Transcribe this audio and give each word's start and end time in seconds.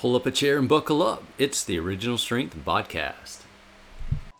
Pull 0.00 0.16
up 0.16 0.24
a 0.24 0.30
chair 0.30 0.58
and 0.58 0.66
buckle 0.66 1.02
up. 1.02 1.22
It's 1.36 1.62
the 1.62 1.78
Original 1.78 2.16
Strength 2.16 2.56
Podcast. 2.64 3.42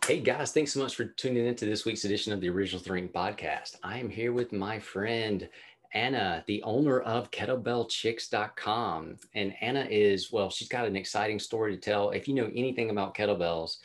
Hey 0.03 0.19
guys, 0.19 0.51
thanks 0.51 0.73
so 0.73 0.79
much 0.79 0.95
for 0.95 1.05
tuning 1.05 1.45
in 1.45 1.53
to 1.57 1.65
this 1.65 1.85
week's 1.85 2.03
edition 2.03 2.33
of 2.33 2.41
the 2.41 2.49
Original 2.49 2.81
Strength 2.81 3.13
Podcast. 3.13 3.75
I 3.83 3.99
am 3.99 4.09
here 4.09 4.33
with 4.33 4.51
my 4.53 4.79
friend 4.79 5.47
Anna, 5.93 6.43
the 6.47 6.63
owner 6.63 7.01
of 7.01 7.29
kettlebellchicks.com. 7.29 9.17
And 9.35 9.53
Anna 9.61 9.87
is, 9.87 10.31
well, 10.31 10.49
she's 10.49 10.67
got 10.67 10.87
an 10.87 10.95
exciting 10.95 11.37
story 11.37 11.75
to 11.75 11.79
tell. 11.79 12.09
If 12.09 12.27
you 12.27 12.33
know 12.33 12.49
anything 12.55 12.89
about 12.89 13.13
kettlebells, 13.13 13.77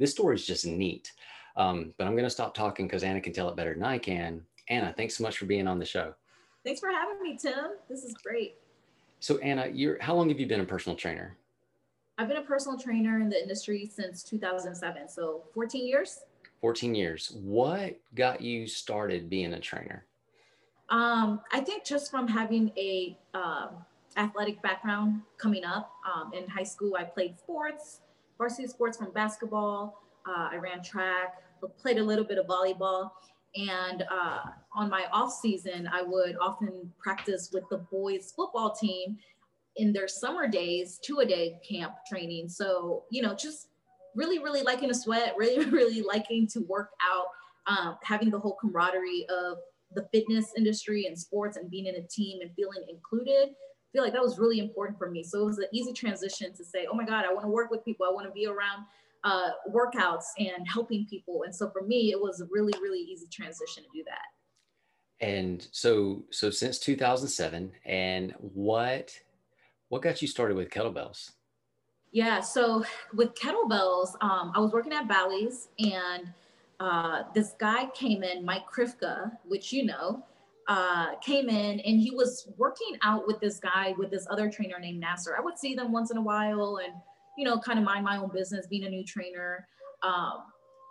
this 0.00 0.10
story 0.10 0.34
is 0.34 0.44
just 0.44 0.66
neat. 0.66 1.12
Um, 1.56 1.94
but 1.96 2.08
I'm 2.08 2.14
going 2.14 2.24
to 2.24 2.30
stop 2.30 2.54
talking 2.54 2.88
because 2.88 3.04
Anna 3.04 3.20
can 3.20 3.32
tell 3.32 3.48
it 3.48 3.54
better 3.54 3.74
than 3.74 3.84
I 3.84 3.98
can. 3.98 4.42
Anna, 4.68 4.92
thanks 4.96 5.16
so 5.16 5.22
much 5.22 5.38
for 5.38 5.46
being 5.46 5.68
on 5.68 5.78
the 5.78 5.84
show. 5.84 6.12
Thanks 6.64 6.80
for 6.80 6.90
having 6.90 7.22
me, 7.22 7.38
Tim. 7.40 7.76
This 7.88 8.02
is 8.02 8.14
great. 8.14 8.56
So 9.20 9.36
Anna, 9.38 9.68
you're 9.72 9.98
how 10.00 10.14
long 10.14 10.30
have 10.30 10.40
you 10.40 10.46
been 10.46 10.60
a 10.60 10.64
personal 10.64 10.96
trainer? 10.96 11.36
I've 12.16 12.28
been 12.28 12.38
a 12.38 12.42
personal 12.42 12.78
trainer 12.78 13.20
in 13.20 13.28
the 13.28 13.40
industry 13.40 13.86
since 13.86 14.22
2007, 14.22 15.08
so 15.08 15.44
14 15.54 15.86
years. 15.86 16.20
14 16.60 16.94
years. 16.94 17.32
What 17.42 17.98
got 18.14 18.40
you 18.40 18.66
started 18.66 19.30
being 19.30 19.52
a 19.52 19.60
trainer? 19.60 20.06
Um, 20.88 21.40
I 21.52 21.60
think 21.60 21.84
just 21.84 22.10
from 22.10 22.26
having 22.28 22.72
a 22.76 23.16
um, 23.34 23.84
athletic 24.16 24.60
background 24.62 25.22
coming 25.38 25.64
up 25.64 25.92
um, 26.12 26.32
in 26.34 26.48
high 26.48 26.64
school, 26.64 26.96
I 26.98 27.04
played 27.04 27.38
sports, 27.38 28.00
varsity 28.36 28.68
sports 28.68 28.98
from 28.98 29.12
basketball. 29.12 30.02
Uh, 30.26 30.48
I 30.52 30.56
ran 30.56 30.82
track, 30.82 31.42
played 31.80 31.98
a 31.98 32.02
little 32.02 32.24
bit 32.24 32.38
of 32.38 32.46
volleyball, 32.46 33.10
and 33.56 34.04
uh, 34.10 34.40
on 34.74 34.88
my 34.88 35.06
off 35.12 35.32
season, 35.32 35.88
I 35.92 36.02
would 36.02 36.36
often 36.40 36.92
practice 36.98 37.50
with 37.52 37.64
the 37.70 37.78
boys 37.78 38.32
football 38.34 38.72
team 38.74 39.18
in 39.76 39.92
their 39.92 40.08
summer 40.08 40.46
days, 40.46 40.98
two 41.02 41.20
a 41.20 41.26
day 41.26 41.58
camp 41.68 41.94
training. 42.08 42.48
So, 42.48 43.04
you 43.10 43.22
know, 43.22 43.34
just 43.34 43.68
really, 44.14 44.38
really 44.38 44.62
liking 44.62 44.88
to 44.88 44.94
sweat, 44.94 45.34
really, 45.38 45.64
really 45.66 46.02
liking 46.02 46.46
to 46.48 46.60
work 46.60 46.90
out, 47.10 47.26
um, 47.66 47.96
having 48.02 48.30
the 48.30 48.38
whole 48.38 48.56
camaraderie 48.60 49.26
of 49.28 49.58
the 49.94 50.06
fitness 50.12 50.52
industry 50.56 51.06
and 51.06 51.18
sports 51.18 51.56
and 51.56 51.70
being 51.70 51.86
in 51.86 51.96
a 51.96 52.02
team 52.02 52.40
and 52.42 52.50
feeling 52.54 52.84
included. 52.88 53.48
I 53.48 53.90
feel 53.92 54.04
like 54.04 54.12
that 54.12 54.22
was 54.22 54.38
really 54.38 54.60
important 54.60 54.96
for 54.96 55.10
me. 55.10 55.24
So 55.24 55.40
it 55.42 55.46
was 55.46 55.58
an 55.58 55.66
easy 55.72 55.92
transition 55.92 56.52
to 56.54 56.64
say, 56.64 56.86
oh 56.90 56.94
my 56.94 57.04
God, 57.04 57.24
I 57.24 57.32
want 57.32 57.44
to 57.44 57.50
work 57.50 57.72
with 57.72 57.84
people. 57.84 58.06
I 58.06 58.12
want 58.12 58.28
to 58.28 58.32
be 58.32 58.46
around 58.46 58.84
uh, 59.24 59.50
workouts 59.68 60.24
and 60.38 60.66
helping 60.66 61.06
people. 61.06 61.42
And 61.44 61.54
so 61.54 61.70
for 61.70 61.82
me, 61.82 62.10
it 62.10 62.20
was 62.20 62.40
a 62.40 62.46
really, 62.50 62.72
really 62.80 63.00
easy 63.00 63.26
transition 63.30 63.82
to 63.84 63.88
do 63.92 64.04
that. 64.04 65.24
And 65.24 65.66
so, 65.70 66.24
so 66.30 66.50
since 66.50 66.78
2007, 66.78 67.72
and 67.84 68.34
what, 68.38 69.12
what 69.88 70.02
got 70.02 70.22
you 70.22 70.28
started 70.28 70.56
with 70.56 70.70
kettlebells? 70.70 71.32
Yeah, 72.12 72.40
so 72.40 72.84
with 73.14 73.34
kettlebells, 73.34 74.14
um, 74.22 74.52
I 74.54 74.58
was 74.58 74.72
working 74.72 74.92
at 74.92 75.06
Bally's, 75.06 75.68
and 75.78 76.32
uh, 76.80 77.22
this 77.34 77.54
guy 77.60 77.86
came 77.94 78.22
in, 78.22 78.44
Mike 78.44 78.64
Krivka, 78.66 79.30
which 79.44 79.72
you 79.72 79.84
know, 79.84 80.24
uh, 80.66 81.16
came 81.16 81.48
in, 81.48 81.80
and 81.80 82.00
he 82.00 82.10
was 82.10 82.48
working 82.56 82.96
out 83.02 83.26
with 83.26 83.38
this 83.40 83.60
guy 83.60 83.94
with 83.98 84.10
this 84.10 84.26
other 84.30 84.50
trainer 84.50 84.78
named 84.80 85.00
Nasser. 85.00 85.36
I 85.36 85.40
would 85.40 85.58
see 85.58 85.74
them 85.74 85.92
once 85.92 86.10
in 86.10 86.16
a 86.16 86.22
while, 86.22 86.80
and 86.84 86.94
you 87.40 87.46
know, 87.46 87.58
kind 87.58 87.78
of 87.78 87.86
mind 87.86 88.04
my 88.04 88.18
own 88.18 88.28
business, 88.34 88.66
being 88.66 88.84
a 88.84 88.90
new 88.90 89.02
trainer. 89.02 89.66
Um, 90.02 90.42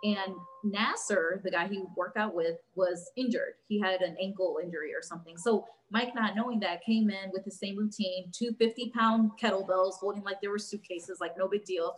and 0.02 0.34
Nasser, 0.64 1.40
the 1.44 1.50
guy 1.52 1.68
he 1.68 1.84
worked 1.96 2.16
out 2.16 2.34
with, 2.34 2.56
was 2.74 3.08
injured. 3.16 3.54
He 3.68 3.78
had 3.78 4.00
an 4.00 4.16
ankle 4.20 4.58
injury 4.60 4.92
or 4.92 5.00
something. 5.00 5.38
So 5.38 5.64
Mike, 5.92 6.12
not 6.12 6.34
knowing 6.34 6.58
that, 6.60 6.82
came 6.84 7.08
in 7.08 7.30
with 7.32 7.44
the 7.44 7.52
same 7.52 7.76
routine, 7.76 8.32
two 8.32 8.52
50 8.58 8.90
pound 8.90 9.30
kettlebells, 9.40 9.94
holding 10.00 10.24
like 10.24 10.40
they 10.40 10.48
were 10.48 10.58
suitcases, 10.58 11.18
like 11.20 11.38
no 11.38 11.46
big 11.46 11.64
deal. 11.64 11.94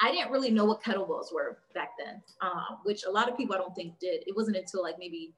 I 0.00 0.12
didn't 0.12 0.30
really 0.30 0.52
know 0.52 0.66
what 0.66 0.84
kettlebells 0.84 1.34
were 1.34 1.58
back 1.74 1.90
then, 1.98 2.22
um, 2.42 2.78
which 2.84 3.02
a 3.06 3.10
lot 3.10 3.28
of 3.28 3.36
people 3.36 3.56
I 3.56 3.58
don't 3.58 3.74
think 3.74 3.98
did. 3.98 4.22
It 4.28 4.36
wasn't 4.36 4.56
until 4.56 4.84
like 4.84 5.00
maybe, 5.00 5.34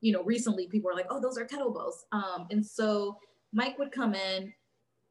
you 0.00 0.12
know, 0.12 0.24
recently 0.24 0.66
people 0.66 0.90
were 0.90 0.96
like, 0.96 1.06
oh, 1.08 1.20
those 1.20 1.38
are 1.38 1.46
kettlebells. 1.46 2.04
Um, 2.10 2.48
and 2.50 2.66
so 2.66 3.18
Mike 3.52 3.78
would 3.78 3.92
come 3.92 4.14
in. 4.14 4.52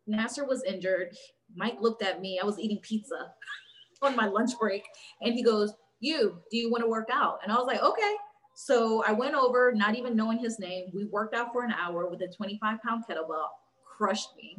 Nasser 0.07 0.45
was 0.45 0.63
injured. 0.63 1.15
Mike 1.55 1.77
looked 1.79 2.03
at 2.03 2.21
me. 2.21 2.39
I 2.41 2.45
was 2.45 2.59
eating 2.59 2.79
pizza 2.81 3.33
on 4.01 4.15
my 4.15 4.27
lunch 4.27 4.51
break, 4.59 4.83
and 5.21 5.33
he 5.33 5.43
goes, 5.43 5.73
"You, 5.99 6.39
do 6.51 6.57
you 6.57 6.69
want 6.71 6.83
to 6.83 6.89
work 6.89 7.09
out?" 7.11 7.39
And 7.43 7.51
I 7.51 7.55
was 7.55 7.67
like, 7.67 7.81
"Okay." 7.81 8.15
So 8.59 9.03
I 9.05 9.11
went 9.11 9.35
over, 9.35 9.71
not 9.71 9.95
even 9.95 10.15
knowing 10.15 10.39
his 10.39 10.57
name. 10.57 10.89
We 10.91 11.05
worked 11.05 11.35
out 11.35 11.53
for 11.53 11.63
an 11.63 11.71
hour 11.71 12.09
with 12.09 12.21
a 12.23 12.27
25 12.27 12.81
pound 12.81 13.03
kettlebell. 13.07 13.49
Crushed 13.85 14.35
me, 14.35 14.57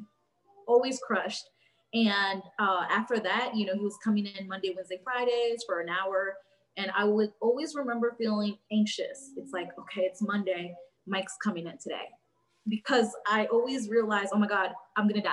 always 0.68 1.00
crushed. 1.00 1.50
And 1.94 2.42
uh, 2.60 2.84
after 2.90 3.18
that, 3.18 3.56
you 3.56 3.66
know, 3.66 3.74
he 3.74 3.80
was 3.80 3.96
coming 4.04 4.26
in 4.26 4.46
Monday, 4.46 4.72
Wednesday, 4.74 5.00
Fridays 5.02 5.64
for 5.66 5.80
an 5.80 5.88
hour. 5.88 6.36
And 6.76 6.92
I 6.96 7.04
would 7.04 7.30
always 7.40 7.74
remember 7.74 8.14
feeling 8.18 8.56
anxious. 8.70 9.32
It's 9.36 9.52
like, 9.52 9.70
okay, 9.78 10.02
it's 10.02 10.22
Monday. 10.22 10.74
Mike's 11.06 11.36
coming 11.42 11.66
in 11.66 11.76
today. 11.78 12.06
Because 12.68 13.08
I 13.26 13.46
always 13.46 13.88
realized, 13.88 14.30
oh 14.32 14.38
my 14.38 14.46
God, 14.46 14.70
I'm 14.96 15.08
going 15.08 15.20
to 15.20 15.26
die, 15.26 15.32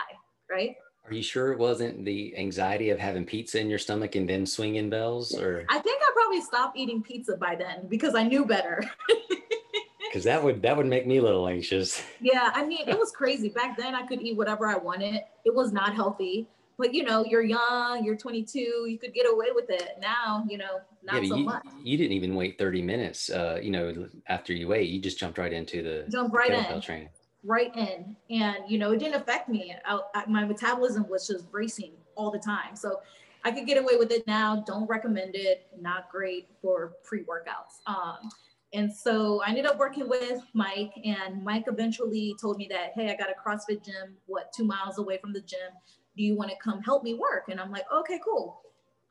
right? 0.50 0.76
Are 1.08 1.14
you 1.14 1.22
sure 1.22 1.52
it 1.52 1.60
wasn't 1.60 2.04
the 2.04 2.36
anxiety 2.36 2.90
of 2.90 3.00
having 3.00 3.26
pizza 3.26 3.60
in 3.60 3.70
your 3.70 3.78
stomach 3.78 4.16
and 4.16 4.28
then 4.28 4.46
swinging 4.46 4.90
bells 4.90 5.38
or 5.38 5.66
I 5.70 5.80
think 5.80 6.02
I 6.02 6.12
probably 6.14 6.42
stopped 6.42 6.78
eating 6.78 7.04
pizza 7.04 7.38
by 7.38 7.56
then 7.56 7.88
because 7.88 8.16
I 8.16 8.24
knew 8.24 8.46
better. 8.46 8.82
Cuz 10.14 10.24
that 10.24 10.44
would 10.44 10.62
that 10.64 10.76
would 10.78 10.88
make 10.88 11.06
me 11.06 11.18
a 11.18 11.22
little 11.22 11.48
anxious. 11.48 12.02
Yeah, 12.22 12.52
I 12.56 12.66
mean, 12.66 12.88
it 12.90 12.98
was 12.98 13.12
crazy. 13.12 13.50
Back 13.50 13.78
then 13.78 13.94
I 13.94 14.08
could 14.08 14.22
eat 14.22 14.36
whatever 14.36 14.68
I 14.68 14.78
wanted. 14.78 15.22
It 15.44 15.54
was 15.54 15.72
not 15.72 15.94
healthy. 15.94 16.48
But 16.78 16.94
you 16.94 17.04
know, 17.04 17.24
you're 17.24 17.44
young, 17.44 18.04
you're 18.04 18.18
22, 18.18 18.60
you 18.90 18.98
could 19.00 19.14
get 19.14 19.26
away 19.32 19.48
with 19.54 19.70
it. 19.70 19.98
Now, 20.02 20.44
you 20.50 20.58
know, 20.58 20.82
not 21.04 21.24
yeah, 21.24 21.30
so 21.30 21.36
you, 21.36 21.46
much. 21.46 21.64
You 21.84 21.98
didn't 21.98 22.14
even 22.14 22.36
wait 22.36 22.58
30 22.58 22.82
minutes 22.82 23.30
uh, 23.30 23.60
you 23.62 23.72
know, 23.72 24.10
after 24.28 24.54
you 24.54 24.74
ate, 24.74 24.90
you 24.90 25.00
just 25.00 25.20
jumped 25.20 25.38
right 25.38 25.54
into 25.54 25.84
the 25.84 26.06
jump 26.10 26.34
right 26.34 26.52
in. 26.52 26.82
training 26.82 27.10
right 27.46 27.76
in. 27.76 28.16
And 28.30 28.58
you 28.68 28.78
know 28.78 28.92
it 28.92 29.00
didn't 29.00 29.16
affect 29.16 29.50
me. 29.50 29.76
I, 29.86 30.00
I, 30.14 30.26
my 30.28 30.46
metabolism 30.46 31.08
was 31.10 31.28
just 31.28 31.46
racing 31.52 31.94
all 32.16 32.32
the 32.32 32.40
time. 32.40 32.76
So 32.76 33.02
i 33.44 33.52
could 33.52 33.68
get 33.68 33.78
away 33.78 33.96
with 33.98 34.12
it 34.12 34.26
now. 34.26 34.64
Don't 34.66 34.88
recommend 34.88 35.36
it. 35.36 35.68
Not 35.80 36.10
great 36.10 36.48
for 36.62 36.94
pre-workouts. 37.04 37.86
Um, 37.86 38.30
and 38.74 38.92
so 38.92 39.42
i 39.46 39.50
ended 39.50 39.66
up 39.66 39.78
working 39.78 40.10
with 40.10 40.42
mike 40.54 40.92
and 41.06 41.44
mike 41.44 41.66
eventually 41.68 42.36
told 42.42 42.58
me 42.58 42.68
that 42.70 42.92
hey 42.96 43.12
i 43.12 43.16
got 43.16 43.30
a 43.30 43.36
crossfit 43.40 43.86
gym 43.86 44.16
what 44.26 44.52
two 44.52 44.66
miles 44.66 44.98
away 44.98 45.18
from 45.18 45.34
the 45.34 45.42
gym. 45.42 45.72
Do 46.18 46.24
you 46.24 46.36
want 46.36 46.50
to 46.50 46.56
come 46.64 46.82
help 46.82 47.04
me 47.04 47.14
work? 47.14 47.46
And 47.50 47.60
i'm 47.60 47.72
like 47.72 47.86
okay 47.96 48.20
cool. 48.24 48.62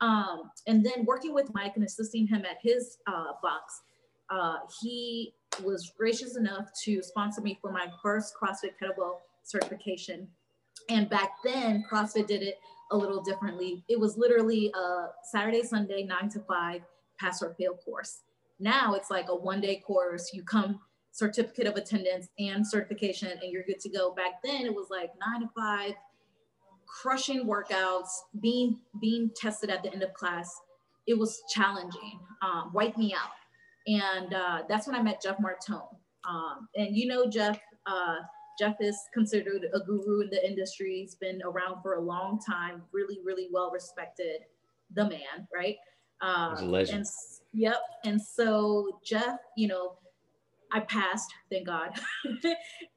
Um, 0.01 0.51
and 0.67 0.85
then 0.85 1.05
working 1.05 1.33
with 1.33 1.53
mike 1.53 1.73
and 1.75 1.85
assisting 1.85 2.27
him 2.27 2.43
at 2.45 2.57
his 2.61 2.97
uh, 3.07 3.31
box 3.41 3.81
uh, 4.29 4.57
he 4.81 5.33
was 5.63 5.91
gracious 5.97 6.37
enough 6.37 6.69
to 6.83 7.01
sponsor 7.01 7.41
me 7.41 7.57
for 7.61 7.71
my 7.71 7.87
first 8.01 8.33
CrossFit 8.35 8.73
kettlebell 8.81 9.17
certification. 9.43 10.27
And 10.89 11.09
back 11.09 11.31
then, 11.43 11.85
CrossFit 11.89 12.27
did 12.27 12.41
it 12.41 12.59
a 12.91 12.97
little 12.97 13.21
differently. 13.21 13.83
It 13.89 13.99
was 13.99 14.17
literally 14.17 14.71
a 14.75 15.07
Saturday, 15.31 15.63
Sunday, 15.63 16.03
nine 16.03 16.29
to 16.29 16.39
five 16.41 16.81
pass 17.19 17.41
or 17.41 17.53
fail 17.53 17.73
course. 17.73 18.21
Now 18.59 18.93
it's 18.93 19.09
like 19.09 19.29
a 19.29 19.35
one 19.35 19.61
day 19.61 19.77
course. 19.77 20.31
You 20.33 20.43
come 20.43 20.79
certificate 21.11 21.65
of 21.65 21.75
attendance 21.75 22.27
and 22.39 22.65
certification, 22.65 23.31
and 23.41 23.51
you're 23.51 23.63
good 23.63 23.79
to 23.79 23.89
go. 23.89 24.13
Back 24.13 24.43
then, 24.43 24.65
it 24.65 24.73
was 24.73 24.87
like 24.89 25.11
nine 25.19 25.41
to 25.41 25.49
five, 25.55 25.93
crushing 26.85 27.45
workouts, 27.45 28.09
being 28.41 28.79
being 29.01 29.31
tested 29.35 29.69
at 29.69 29.81
the 29.83 29.91
end 29.91 30.03
of 30.03 30.13
class. 30.13 30.53
It 31.07 31.17
was 31.17 31.41
challenging. 31.49 32.19
Um, 32.41 32.71
wipe 32.73 32.97
me 32.97 33.13
out 33.13 33.29
and 33.87 34.33
uh, 34.33 34.63
that's 34.67 34.87
when 34.87 34.95
I 34.95 35.01
met 35.01 35.21
Jeff 35.21 35.37
Martone. 35.37 35.95
Um, 36.27 36.67
and 36.75 36.95
you 36.95 37.07
know, 37.07 37.29
Jeff, 37.29 37.59
uh, 37.85 38.17
Jeff 38.59 38.75
is 38.79 38.97
considered 39.13 39.67
a 39.73 39.79
guru 39.79 40.21
in 40.21 40.29
the 40.29 40.45
industry. 40.45 40.99
He's 41.01 41.15
been 41.15 41.41
around 41.43 41.81
for 41.81 41.95
a 41.95 42.01
long 42.01 42.39
time, 42.39 42.81
really, 42.91 43.19
really 43.23 43.47
well 43.51 43.71
respected, 43.71 44.41
the 44.93 45.03
man, 45.09 45.47
right? 45.53 45.75
Um, 46.21 46.51
He's 46.51 46.61
a 46.61 46.65
legend. 46.65 46.97
And, 46.99 47.07
yep. 47.53 47.81
And 48.05 48.21
so 48.21 48.99
Jeff, 49.03 49.37
you 49.57 49.67
know, 49.67 49.97
I 50.71 50.79
passed, 50.81 51.31
thank 51.51 51.67
God. 51.67 51.91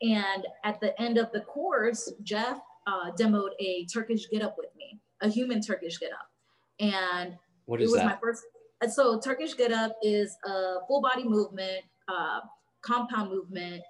and 0.03 0.47
at 0.65 0.81
the 0.81 0.99
end 1.01 1.19
of 1.19 1.31
the 1.33 1.41
course, 1.41 2.12
Jeff 2.23 2.59
uh, 2.87 3.11
demoed 3.19 3.51
a 3.61 3.87
Turkish 3.87 4.29
get 4.31 4.43
up 4.43 4.57
with 4.57 4.71
me, 4.77 4.99
a 5.21 5.29
human 5.29 5.61
Turkish 5.61 5.99
get 5.99 6.12
up. 6.12 6.31
And 6.81 7.37
what 7.67 7.83
is 7.83 7.91
it 7.91 7.93
was 7.93 8.01
that? 8.01 8.07
my 8.07 8.17
first 8.21 8.45
and 8.81 8.93
so 8.93 9.19
Turkish 9.21 9.55
Get 9.55 9.73
Up 9.73 9.97
is 10.03 10.37
a 10.45 10.77
full 10.87 11.01
body 11.01 11.25
movement, 11.25 11.83
uh, 12.09 12.41
compound 12.83 13.31
movement 13.31 13.83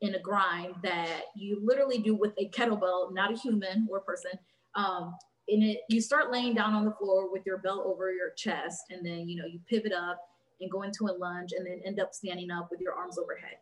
in 0.00 0.14
a 0.14 0.18
grind 0.18 0.74
that 0.82 1.22
you 1.36 1.60
literally 1.62 1.98
do 1.98 2.14
with 2.14 2.32
a 2.38 2.48
kettlebell, 2.50 3.12
not 3.12 3.32
a 3.32 3.36
human 3.36 3.86
or 3.90 4.00
person. 4.00 4.32
Um, 4.74 5.14
in 5.48 5.62
it, 5.62 5.80
you 5.88 6.00
start 6.00 6.32
laying 6.32 6.54
down 6.54 6.72
on 6.72 6.84
the 6.84 6.92
floor 6.92 7.30
with 7.30 7.44
your 7.44 7.58
belt 7.58 7.82
over 7.84 8.12
your 8.12 8.30
chest, 8.36 8.84
and 8.90 9.04
then 9.04 9.28
you 9.28 9.40
know 9.40 9.46
you 9.46 9.60
pivot 9.68 9.92
up 9.92 10.18
and 10.60 10.70
go 10.70 10.82
into 10.82 11.06
a 11.06 11.12
lunge, 11.12 11.50
and 11.56 11.66
then 11.66 11.80
end 11.84 12.00
up 12.00 12.14
standing 12.14 12.50
up 12.50 12.68
with 12.70 12.80
your 12.80 12.94
arms 12.94 13.18
overhead. 13.18 13.56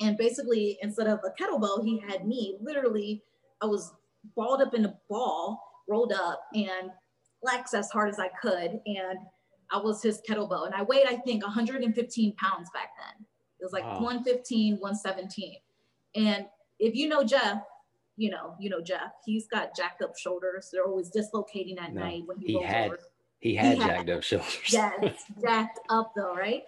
And 0.00 0.18
basically, 0.18 0.78
instead 0.82 1.06
of 1.06 1.20
a 1.24 1.42
kettlebell, 1.42 1.84
he 1.84 1.98
had 2.00 2.26
me 2.26 2.58
literally. 2.60 3.22
I 3.62 3.66
was 3.66 3.94
balled 4.36 4.60
up 4.60 4.74
in 4.74 4.84
a 4.84 4.94
ball, 5.08 5.62
rolled 5.88 6.10
rolled 6.10 6.12
up 6.12 6.40
and 6.54 6.90
flexed 7.40 7.74
as 7.74 7.90
hard 7.90 8.08
as 8.08 8.18
I 8.18 8.28
could. 8.42 8.80
And 8.86 9.18
I 9.70 9.78
was 9.78 10.02
his 10.02 10.20
kettlebell. 10.28 10.66
And 10.66 10.74
I 10.74 10.82
weighed, 10.82 11.06
I 11.08 11.16
think, 11.16 11.42
115 11.42 12.36
pounds 12.36 12.70
back 12.72 12.90
then. 12.98 13.26
It 13.60 13.64
was 13.64 13.72
like 13.72 13.84
wow. 13.84 14.00
115, 14.00 14.74
117. 14.74 15.56
And 16.16 16.46
if 16.78 16.94
you 16.94 17.08
know 17.08 17.24
Jeff, 17.24 17.62
you 18.16 18.30
know, 18.30 18.54
you 18.60 18.70
know 18.70 18.80
Jeff. 18.80 19.12
He's 19.24 19.46
got 19.48 19.74
jacked 19.74 20.02
up 20.02 20.16
shoulders. 20.16 20.70
They're 20.72 20.84
always 20.84 21.10
dislocating 21.10 21.78
at 21.78 21.94
no, 21.94 22.02
night 22.02 22.22
when 22.26 22.38
he, 22.38 22.58
he 22.58 22.62
had 22.62 22.86
over. 22.86 22.98
he 23.40 23.54
had 23.54 23.74
he 23.74 23.80
jacked 23.80 24.08
had, 24.08 24.10
up 24.10 24.22
shoulders. 24.22 24.60
yes, 24.68 25.24
jacked 25.40 25.80
up 25.88 26.12
though, 26.14 26.34
right? 26.34 26.64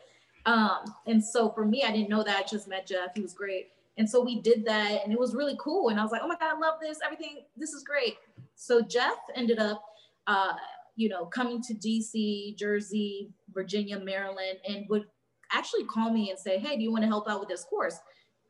Um, 0.46 0.94
and 1.06 1.22
so 1.22 1.50
for 1.50 1.64
me, 1.64 1.82
I 1.84 1.93
didn't 1.93 2.08
know 2.08 2.22
that. 2.22 2.37
I 2.37 2.43
just 2.48 2.69
met 2.69 2.87
Jeff. 2.87 3.10
He 3.14 3.20
was 3.20 3.34
great. 3.34 3.70
And 3.98 4.08
so 4.08 4.22
we 4.22 4.40
did 4.40 4.64
that 4.66 5.02
and 5.02 5.12
it 5.12 5.19
was 5.19 5.34
really 5.34 5.56
cool. 5.58 5.88
And 5.88 5.98
I 5.98 6.02
was 6.02 6.12
like, 6.12 6.20
oh 6.22 6.28
my 6.28 6.37
God, 6.37 6.54
I 6.54 6.58
love 6.58 6.75
this. 6.81 6.98
Everything, 7.04 7.38
this 7.56 7.72
is 7.72 7.82
great. 7.82 8.16
So 8.54 8.82
Jeff 8.82 9.16
ended 9.34 9.58
up, 9.58 9.82
uh, 10.26 10.52
you 10.96 11.08
know, 11.08 11.26
coming 11.26 11.62
to 11.62 11.75
DC, 11.75 12.56
Jersey, 12.56 13.31
Virginia, 13.52 13.98
Maryland, 13.98 14.58
and 14.69 14.87
would 14.88 15.04
actually 15.52 15.84
call 15.84 16.10
me 16.10 16.31
and 16.31 16.38
say, 16.38 16.58
hey, 16.58 16.76
do 16.76 16.82
you 16.82 16.90
want 16.90 17.02
to 17.02 17.08
help 17.08 17.28
out 17.28 17.40
with 17.40 17.48
this 17.48 17.64
course? 17.64 17.98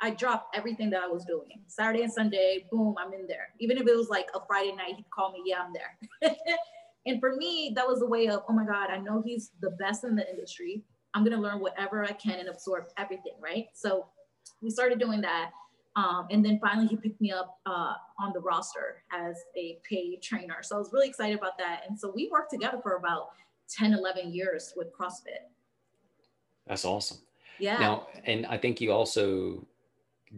I 0.01 0.11
dropped 0.11 0.55
everything 0.57 0.91
that 0.91 1.03
I 1.03 1.09
was 1.09 1.25
doing. 1.25 1.63
Saturday 1.67 2.03
and 2.03 2.13
Sunday, 2.13 2.67
boom, 2.71 2.95
I'm 2.99 3.13
in 3.13 3.27
there. 3.27 3.49
Even 3.61 3.79
if 3.79 3.87
it 3.87 3.97
was 3.97 4.09
like 4.09 4.29
a 4.35 4.41
Friday 4.47 4.73
night, 4.73 4.95
he'd 4.97 5.11
call 5.13 5.33
me, 5.33 5.43
yeah, 5.45 5.63
I'm 5.63 5.73
there. 5.73 6.37
and 7.07 7.19
for 7.21 7.35
me, 7.37 7.73
that 7.75 7.87
was 7.87 8.03
a 8.03 8.07
way 8.07 8.29
of, 8.29 8.43
oh 8.49 8.53
my 8.53 8.65
God, 8.65 8.91
I 8.91 8.99
know 8.99 9.23
he's 9.25 9.51
the 9.61 9.71
best 9.71 10.05
in 10.05 10.15
the 10.15 10.29
industry. 10.29 10.85
I'm 11.15 11.25
gonna 11.25 11.41
learn 11.41 11.61
whatever 11.61 12.05
I 12.05 12.13
can 12.13 12.39
and 12.39 12.49
absorb 12.49 12.85
everything, 12.99 13.33
right? 13.41 13.67
So 13.75 14.07
we 14.61 14.71
started 14.71 14.99
doing 15.01 15.23
that. 15.23 15.51
Um, 15.97 16.27
and 16.31 16.45
then 16.45 16.59
finally 16.61 16.87
he 16.87 16.97
picked 16.97 17.21
me 17.21 17.33
up 17.33 17.59
uh, 17.65 17.95
on 18.19 18.33
the 18.35 18.41
roster 18.41 19.03
as 19.11 19.37
a 19.57 19.79
paid 19.83 20.23
trainer. 20.23 20.59
So 20.63 20.77
I 20.77 20.79
was 20.79 20.93
really 20.93 21.09
excited 21.09 21.39
about 21.39 21.57
that. 21.59 21.83
And 21.89 21.99
so 21.99 22.13
we 22.15 22.29
worked 22.31 22.51
together 22.51 22.79
for 22.83 22.97
about 22.97 23.31
10, 23.71 23.95
11 23.95 24.33
years 24.33 24.75
with 24.77 24.89
CrossFit. 24.93 25.49
That's 26.67 26.85
awesome. 26.85 27.19
Yeah. 27.59 27.79
Now, 27.79 28.09
and 28.25 28.45
I 28.47 28.59
think 28.59 28.81
you 28.81 28.93
also, 28.93 29.67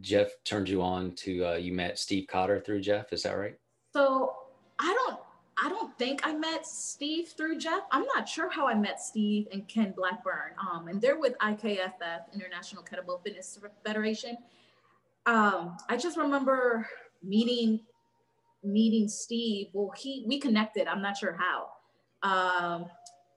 Jeff 0.00 0.28
turned 0.44 0.68
you 0.68 0.80
on 0.80 1.12
to, 1.16 1.44
uh, 1.44 1.54
you 1.54 1.72
met 1.72 1.98
Steve 1.98 2.28
Cotter 2.28 2.60
through 2.60 2.80
Jeff. 2.80 3.12
Is 3.12 3.24
that 3.24 3.32
right? 3.32 3.58
So 3.92 4.36
I 4.78 4.94
don't, 4.94 5.18
I 5.60 5.68
don't 5.68 5.96
think 5.98 6.20
I 6.22 6.34
met 6.34 6.66
Steve 6.66 7.30
through 7.36 7.58
Jeff. 7.58 7.80
I'm 7.90 8.04
not 8.14 8.28
sure 8.28 8.48
how 8.48 8.68
I 8.68 8.74
met 8.74 9.00
Steve 9.00 9.48
and 9.52 9.66
Ken 9.66 9.92
Blackburn. 9.96 10.52
Um, 10.70 10.86
and 10.86 11.00
they're 11.00 11.18
with 11.18 11.36
IKFF, 11.38 12.32
International 12.32 12.84
Kettlebell 12.84 13.24
Fitness 13.24 13.58
Federation. 13.84 14.36
Um, 15.28 15.76
I 15.90 15.98
just 15.98 16.16
remember 16.16 16.88
meeting 17.22 17.80
meeting 18.64 19.08
Steve. 19.08 19.66
Well, 19.74 19.92
he 19.94 20.24
we 20.26 20.40
connected. 20.40 20.88
I'm 20.88 21.02
not 21.02 21.18
sure 21.18 21.38
how. 21.38 21.68
Um, 22.22 22.86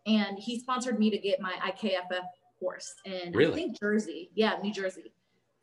and 0.07 0.39
he 0.39 0.57
sponsored 0.59 0.97
me 0.97 1.09
to 1.09 1.17
get 1.17 1.41
my 1.41 1.53
IKFF 1.65 2.23
course 2.59 2.93
in 3.05 3.33
really? 3.33 3.51
I 3.51 3.55
think 3.55 3.79
Jersey. 3.79 4.29
Yeah, 4.35 4.57
New 4.63 4.73
Jersey. 4.73 5.11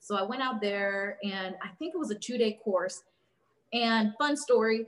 So 0.01 0.17
I 0.17 0.23
went 0.23 0.43
out 0.43 0.61
there 0.61 1.17
and 1.25 1.55
I 1.63 1.69
think 1.79 1.95
it 1.95 1.99
was 1.99 2.11
a 2.11 2.15
two 2.15 2.37
day 2.37 2.59
course. 2.63 3.03
And 3.73 4.13
fun 4.19 4.37
story, 4.37 4.87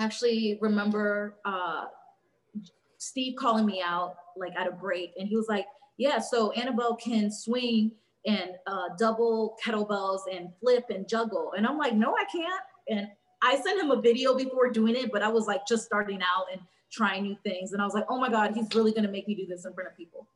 actually 0.00 0.58
remember 0.62 1.36
uh, 1.44 1.84
Steve 2.96 3.34
calling 3.38 3.66
me 3.66 3.82
out 3.84 4.16
like 4.38 4.52
at 4.56 4.66
a 4.66 4.72
break, 4.72 5.12
and 5.18 5.28
he 5.28 5.36
was 5.36 5.48
like, 5.48 5.66
"Yeah, 5.98 6.18
so 6.18 6.50
Annabelle 6.52 6.96
can 6.96 7.30
swing 7.30 7.92
and 8.26 8.52
uh, 8.66 8.90
double 8.98 9.56
kettlebells 9.64 10.20
and 10.32 10.50
flip 10.60 10.86
and 10.90 11.08
juggle," 11.08 11.52
and 11.56 11.66
I'm 11.66 11.78
like, 11.78 11.94
"No, 11.94 12.14
I 12.14 12.24
can't." 12.24 12.62
And 12.88 13.08
I 13.42 13.60
sent 13.60 13.80
him 13.80 13.90
a 13.90 14.00
video 14.00 14.34
before 14.36 14.70
doing 14.70 14.96
it, 14.96 15.10
but 15.12 15.22
I 15.22 15.28
was 15.28 15.46
like 15.46 15.66
just 15.66 15.84
starting 15.84 16.20
out 16.22 16.46
and 16.52 16.60
trying 16.90 17.24
new 17.24 17.36
things, 17.44 17.72
and 17.72 17.82
I 17.82 17.84
was 17.84 17.94
like, 17.94 18.06
"Oh 18.08 18.18
my 18.18 18.30
God, 18.30 18.54
he's 18.54 18.74
really 18.74 18.92
gonna 18.92 19.10
make 19.10 19.26
me 19.28 19.34
do 19.34 19.46
this 19.46 19.64
in 19.64 19.72
front 19.74 19.90
of 19.90 19.96
people." 19.96 20.26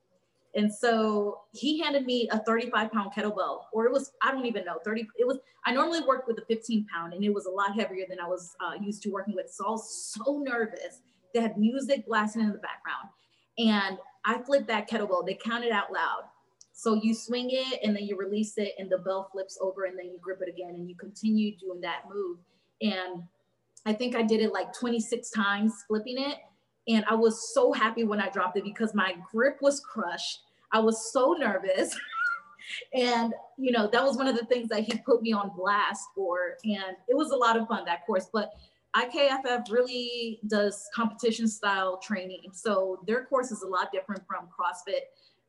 And 0.56 0.72
so 0.72 1.42
he 1.52 1.78
handed 1.80 2.06
me 2.06 2.30
a 2.32 2.38
35 2.38 2.90
pound 2.90 3.12
kettlebell, 3.12 3.64
or 3.74 3.84
it 3.84 3.92
was, 3.92 4.12
I 4.22 4.32
don't 4.32 4.46
even 4.46 4.64
know, 4.64 4.78
30, 4.82 5.06
it 5.18 5.26
was, 5.26 5.38
I 5.66 5.72
normally 5.72 6.00
worked 6.00 6.26
with 6.26 6.38
a 6.38 6.44
15 6.46 6.86
pound 6.92 7.12
and 7.12 7.22
it 7.22 7.32
was 7.32 7.44
a 7.44 7.50
lot 7.50 7.74
heavier 7.74 8.06
than 8.08 8.18
I 8.18 8.26
was 8.26 8.56
uh, 8.64 8.72
used 8.82 9.02
to 9.02 9.10
working 9.10 9.34
with. 9.34 9.50
So 9.50 9.66
I 9.66 9.70
was 9.72 10.14
so 10.24 10.42
nervous. 10.42 11.02
They 11.34 11.42
had 11.42 11.58
music 11.58 12.06
blasting 12.06 12.40
in 12.40 12.52
the 12.52 12.58
background. 12.58 13.08
And 13.58 13.98
I 14.24 14.38
flipped 14.38 14.66
that 14.68 14.88
kettlebell, 14.88 15.26
they 15.26 15.34
counted 15.34 15.72
out 15.72 15.92
loud. 15.92 16.22
So 16.78 16.92
you 16.92 17.14
swing 17.14 17.48
it 17.50 17.80
and 17.82 17.96
then 17.96 18.04
you 18.04 18.18
release 18.18 18.58
it 18.58 18.74
and 18.78 18.90
the 18.90 18.98
bell 18.98 19.30
flips 19.32 19.56
over 19.62 19.84
and 19.86 19.98
then 19.98 20.06
you 20.06 20.18
grip 20.20 20.42
it 20.42 20.48
again 20.50 20.74
and 20.74 20.86
you 20.86 20.94
continue 20.94 21.56
doing 21.56 21.80
that 21.80 22.02
move. 22.12 22.36
And 22.82 23.22
I 23.86 23.94
think 23.94 24.14
I 24.14 24.20
did 24.20 24.42
it 24.42 24.52
like 24.52 24.74
26 24.74 25.30
times 25.30 25.72
flipping 25.88 26.18
it. 26.18 26.36
And 26.86 27.02
I 27.08 27.14
was 27.14 27.54
so 27.54 27.72
happy 27.72 28.04
when 28.04 28.20
I 28.20 28.28
dropped 28.28 28.58
it 28.58 28.64
because 28.64 28.94
my 28.94 29.14
grip 29.32 29.56
was 29.62 29.80
crushed. 29.80 30.42
I 30.70 30.80
was 30.80 31.10
so 31.14 31.34
nervous. 31.38 31.98
and, 32.94 33.32
you 33.56 33.72
know, 33.72 33.88
that 33.90 34.04
was 34.04 34.18
one 34.18 34.28
of 34.28 34.36
the 34.36 34.44
things 34.44 34.68
that 34.68 34.80
he 34.80 34.98
put 34.98 35.22
me 35.22 35.32
on 35.32 35.52
blast 35.56 36.04
for. 36.14 36.58
And 36.62 36.94
it 37.08 37.16
was 37.16 37.30
a 37.30 37.36
lot 37.36 37.56
of 37.56 37.66
fun, 37.68 37.86
that 37.86 38.04
course. 38.04 38.28
But 38.30 38.52
IKFF 38.94 39.70
really 39.70 40.40
does 40.46 40.90
competition 40.94 41.48
style 41.48 41.96
training. 41.96 42.50
So 42.52 43.02
their 43.06 43.24
course 43.24 43.50
is 43.50 43.62
a 43.62 43.66
lot 43.66 43.92
different 43.92 44.26
from 44.26 44.48
CrossFit. 44.48 45.06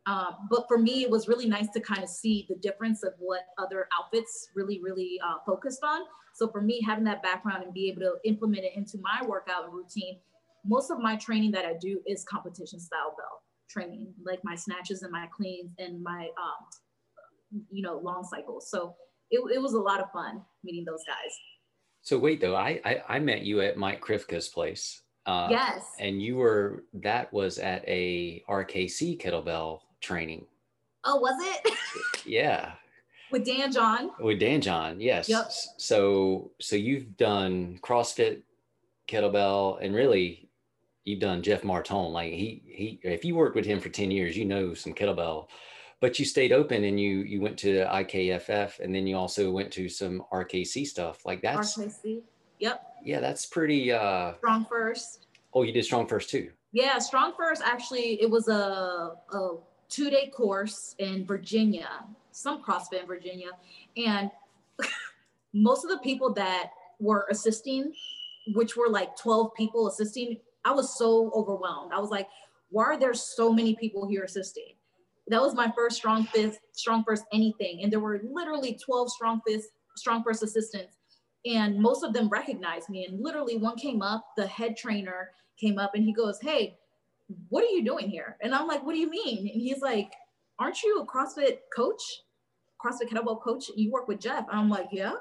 Um, 0.08 0.48
but 0.50 0.66
for 0.70 0.78
me, 0.78 1.04
it 1.04 1.10
was 1.10 1.28
really 1.28 1.48
nice 1.48 1.68
to 1.72 1.82
kind 1.82 2.02
of 2.02 2.10
see 2.10 2.46
the 2.48 2.56
difference 2.56 3.04
of 3.04 3.12
what 3.20 3.42
other 3.58 3.90
outfits 3.98 4.50
really, 4.56 4.80
really 4.82 5.20
uh, 5.24 5.36
focused 5.46 5.84
on. 5.84 6.02
So 6.34 6.48
for 6.48 6.62
me, 6.62 6.82
having 6.82 7.04
that 7.04 7.22
background 7.22 7.64
and 7.64 7.74
be 7.74 7.90
able 7.90 8.02
to 8.02 8.14
implement 8.24 8.64
it 8.64 8.72
into 8.76 8.98
my 9.02 9.28
workout 9.28 9.72
routine, 9.72 10.20
most 10.66 10.92
of 10.92 11.00
my 11.00 11.18
training 11.18 11.52
that 11.52 11.66
I 11.66 11.74
do 11.74 12.00
is 12.08 12.24
competition 12.24 12.80
style 12.80 13.16
bell 13.18 13.44
training, 13.70 14.14
like 14.26 14.40
my 14.44 14.56
snatches 14.56 15.04
and 15.04 15.12
my 15.12 15.28
cleans 15.36 15.72
and 15.78 16.02
my, 16.02 16.30
um, 16.42 17.62
you 17.70 17.84
know, 17.84 17.98
long 17.98 18.24
cycles. 18.24 18.70
So 18.72 18.96
it, 19.30 19.42
it 19.54 19.62
was 19.62 19.74
a 19.74 19.80
lot 19.80 20.00
of 20.00 20.10
fun 20.12 20.42
meeting 20.64 20.86
those 20.86 21.04
guys. 21.06 21.34
So 22.02 22.18
wait 22.18 22.40
though, 22.40 22.56
I, 22.56 22.80
I, 22.86 23.02
I 23.10 23.20
met 23.20 23.42
you 23.42 23.60
at 23.60 23.76
Mike 23.76 24.02
Krivka's 24.02 24.48
place. 24.48 25.02
Uh, 25.26 25.48
yes. 25.52 25.84
And 26.00 26.22
you 26.22 26.38
were 26.38 26.86
that 26.94 27.34
was 27.34 27.60
at 27.60 27.84
a 27.86 28.42
RKC 28.48 29.22
kettlebell 29.22 29.82
training. 30.02 30.46
Oh, 31.04 31.18
was 31.18 31.36
it? 31.40 31.74
yeah. 32.26 32.74
With 33.32 33.46
Dan 33.46 33.72
John. 33.72 34.12
With 34.20 34.40
Dan 34.40 34.62
John, 34.62 35.02
yes. 35.02 35.28
Yep. 35.28 35.52
So 35.78 36.52
so 36.60 36.76
you've 36.76 37.18
done 37.18 37.80
CrossFit, 37.82 38.42
kettlebell, 39.08 39.84
and 39.84 39.94
really 39.94 40.50
you've 41.04 41.20
done 41.20 41.42
Jeff 41.42 41.62
Martone. 41.62 42.12
Like 42.12 42.34
he 42.34 42.62
he 42.66 43.00
if 43.04 43.26
you 43.26 43.36
worked 43.36 43.56
with 43.56 43.66
him 43.66 43.80
for 43.80 43.90
10 43.90 44.12
years, 44.12 44.38
you 44.38 44.46
know 44.46 44.74
some 44.74 44.94
kettlebell. 44.94 45.48
But 46.00 46.20
you 46.20 46.26
stayed 46.26 46.52
open 46.52 46.84
and 46.84 47.00
you 47.00 47.20
you 47.20 47.42
went 47.42 47.58
to 47.60 47.86
IKFF 47.86 48.80
and 48.80 48.94
then 48.94 49.08
you 49.08 49.18
also 49.18 49.52
went 49.52 49.72
to 49.74 49.90
some 49.90 50.24
RKC 50.32 50.86
stuff. 50.86 51.26
Like 51.26 51.42
that's 51.42 51.78
RKC. 51.78 52.22
Yep. 52.60 52.84
Yeah, 53.04 53.20
that's 53.20 53.46
pretty 53.46 53.92
uh 53.92 54.34
strong 54.38 54.66
first. 54.66 55.28
Oh, 55.54 55.64
you 55.64 55.72
did 55.72 55.86
strong 55.86 56.08
first 56.08 56.30
too. 56.30 56.52
Yeah, 56.72 57.00
strong 57.00 57.34
first 57.36 57.62
actually 57.64 58.22
it 58.22 58.30
was 58.30 58.48
a 58.48 59.16
a 59.34 59.56
two-day 59.90 60.32
course 60.36 60.96
in 61.00 61.26
Virginia, 61.26 61.90
some 62.32 62.64
CrossFit 62.64 63.02
in 63.02 63.08
Virginia. 63.08 63.50
And 63.96 64.32
most 65.54 65.84
of 65.84 65.90
the 65.90 66.00
people 66.00 66.34
that 66.34 66.72
were 67.00 67.28
assisting, 67.30 67.94
which 68.54 68.76
were 68.76 68.90
like 68.90 69.16
12 69.18 69.54
people 69.56 69.88
assisting, 69.88 70.38
I 70.66 70.72
was 70.72 70.98
so 70.98 71.32
overwhelmed. 71.34 71.94
I 71.94 72.00
was 72.00 72.10
like, 72.10 72.28
why 72.70 72.84
are 72.84 73.00
there 73.00 73.14
so 73.14 73.54
many 73.54 73.76
people 73.76 74.08
here 74.08 74.24
assisting? 74.24 74.74
That 75.28 75.42
was 75.42 75.56
my 75.56 75.72
first 75.76 75.98
strong 75.98 76.26
fist, 76.26 76.60
strong 76.74 77.04
first 77.04 77.24
anything. 77.34 77.84
And 77.84 77.92
there 77.92 78.00
were 78.00 78.22
literally 78.24 78.78
12 78.84 79.12
strong 79.12 79.42
fist, 79.48 79.70
strong 79.96 80.24
first 80.24 80.44
assistants. 80.44 80.98
And 81.46 81.80
most 81.80 82.04
of 82.04 82.14
them 82.14 82.30
recognized 82.30 82.90
me. 82.90 83.06
And 83.06 83.22
literally 83.22 83.58
one 83.58 83.78
came 83.78 84.02
up, 84.02 84.26
the 84.36 84.48
head 84.48 84.76
trainer 84.76 85.32
came 85.58 85.80
up 85.80 85.96
and 85.96 86.04
he 86.04 86.14
goes, 86.14 86.40
Hey, 86.42 86.78
what 87.50 87.64
are 87.64 87.68
you 87.68 87.84
doing 87.84 88.10
here? 88.10 88.38
And 88.42 88.54
I'm 88.54 88.68
like, 88.68 88.86
what 88.86 88.94
do 88.94 89.00
you 89.00 89.10
mean? 89.10 89.40
And 89.40 89.62
he's 89.62 89.82
like, 89.82 90.14
aren't 90.60 90.82
you 90.84 91.02
a 91.02 91.06
CrossFit 91.06 91.60
coach? 91.76 92.02
CrossFit 92.84 93.10
kettlebell 93.10 93.42
coach? 93.42 93.70
You 93.76 93.92
work 93.92 94.08
with 94.08 94.20
Jeff. 94.20 94.46
And 94.50 94.60
I'm 94.60 94.70
like, 94.70 94.88
yeah. 94.92 95.14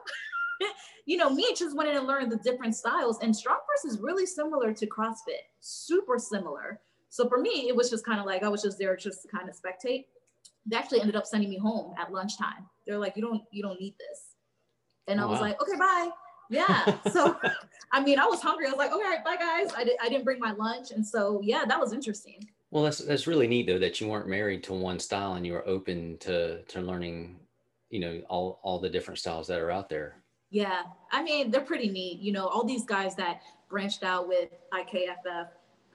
you 1.07 1.17
know, 1.17 1.31
me 1.31 1.55
just 1.55 1.77
wanted 1.77 1.95
to 1.95 2.03
learn 2.03 2.29
the 2.29 2.37
different 2.37 2.75
styles. 2.75 3.19
And 3.21 3.35
strong 3.35 3.59
first 3.69 3.93
is 3.93 4.01
really 4.01 4.27
similar 4.27 4.73
to 4.73 4.87
CrossFit, 4.87 5.45
super 5.61 6.19
similar. 6.19 6.81
So 7.09 7.29
for 7.29 7.39
me, 7.39 7.69
it 7.69 7.77
was 7.77 7.91
just 7.91 8.05
kind 8.05 8.21
of 8.21 8.27
like 8.27 8.43
I 8.43 8.49
was 8.49 8.63
just 8.63 8.79
there 8.79 8.97
just 8.97 9.23
to 9.23 9.29
kind 9.29 9.49
of 9.49 9.57
spectate. 9.57 10.05
They 10.67 10.77
actually 10.77 11.01
ended 11.01 11.17
up 11.17 11.27
sending 11.27 11.49
me 11.49 11.59
home 11.59 11.95
at 11.99 12.13
lunchtime. 12.13 12.69
They're 12.87 12.99
like, 12.99 13.17
you 13.17 13.23
don't, 13.23 13.43
you 13.51 13.63
don't 13.63 13.81
need 13.81 13.95
this. 13.99 14.35
And 15.09 15.21
I 15.21 15.25
oh, 15.25 15.29
was 15.29 15.41
like, 15.41 15.61
okay, 15.63 15.77
bye. 15.79 16.11
Yeah. 16.51 16.97
So, 17.11 17.37
I 17.93 18.03
mean, 18.03 18.19
I 18.19 18.27
was 18.27 18.41
hungry. 18.41 18.67
I 18.67 18.71
was 18.71 18.79
like, 18.79 18.93
okay, 18.93 19.17
bye 19.25 19.37
guys. 19.37 19.73
I, 19.77 19.85
did, 19.85 19.97
I 20.03 20.09
didn't 20.09 20.25
bring 20.25 20.41
my 20.41 20.53
lunch. 20.53 20.91
And 20.91 21.07
so, 21.07 21.41
yeah, 21.43 21.65
that 21.67 21.79
was 21.79 21.93
interesting. 21.93 22.47
Well, 22.71 22.85
that's, 22.85 22.99
that's 22.99 23.27
really 23.27 23.47
neat 23.47 23.67
though, 23.67 23.79
that 23.79 24.01
you 24.01 24.09
weren't 24.09 24.29
married 24.29 24.63
to 24.65 24.73
one 24.75 24.99
style 24.99 25.35
and 25.35 25.47
you 25.47 25.53
were 25.53 25.67
open 25.69 26.19
to, 26.19 26.63
to 26.63 26.81
learning, 26.81 27.37
you 27.91 28.01
know, 28.01 28.21
all, 28.29 28.61
all 28.63 28.79
the 28.79 28.89
different 28.89 29.19
styles 29.19 29.47
that 29.49 29.61
are 29.61 29.71
out 29.71 29.89
there. 29.89 30.17
Yeah, 30.51 30.83
I 31.13 31.23
mean, 31.23 31.51
they're 31.51 31.61
pretty 31.61 31.89
neat. 31.89 32.21
You 32.21 32.33
know, 32.33 32.47
all 32.47 32.65
these 32.65 32.85
guys 32.85 33.15
that 33.17 33.41
branched 33.69 34.03
out 34.05 34.29
with 34.29 34.51
IKFF, 34.73 35.49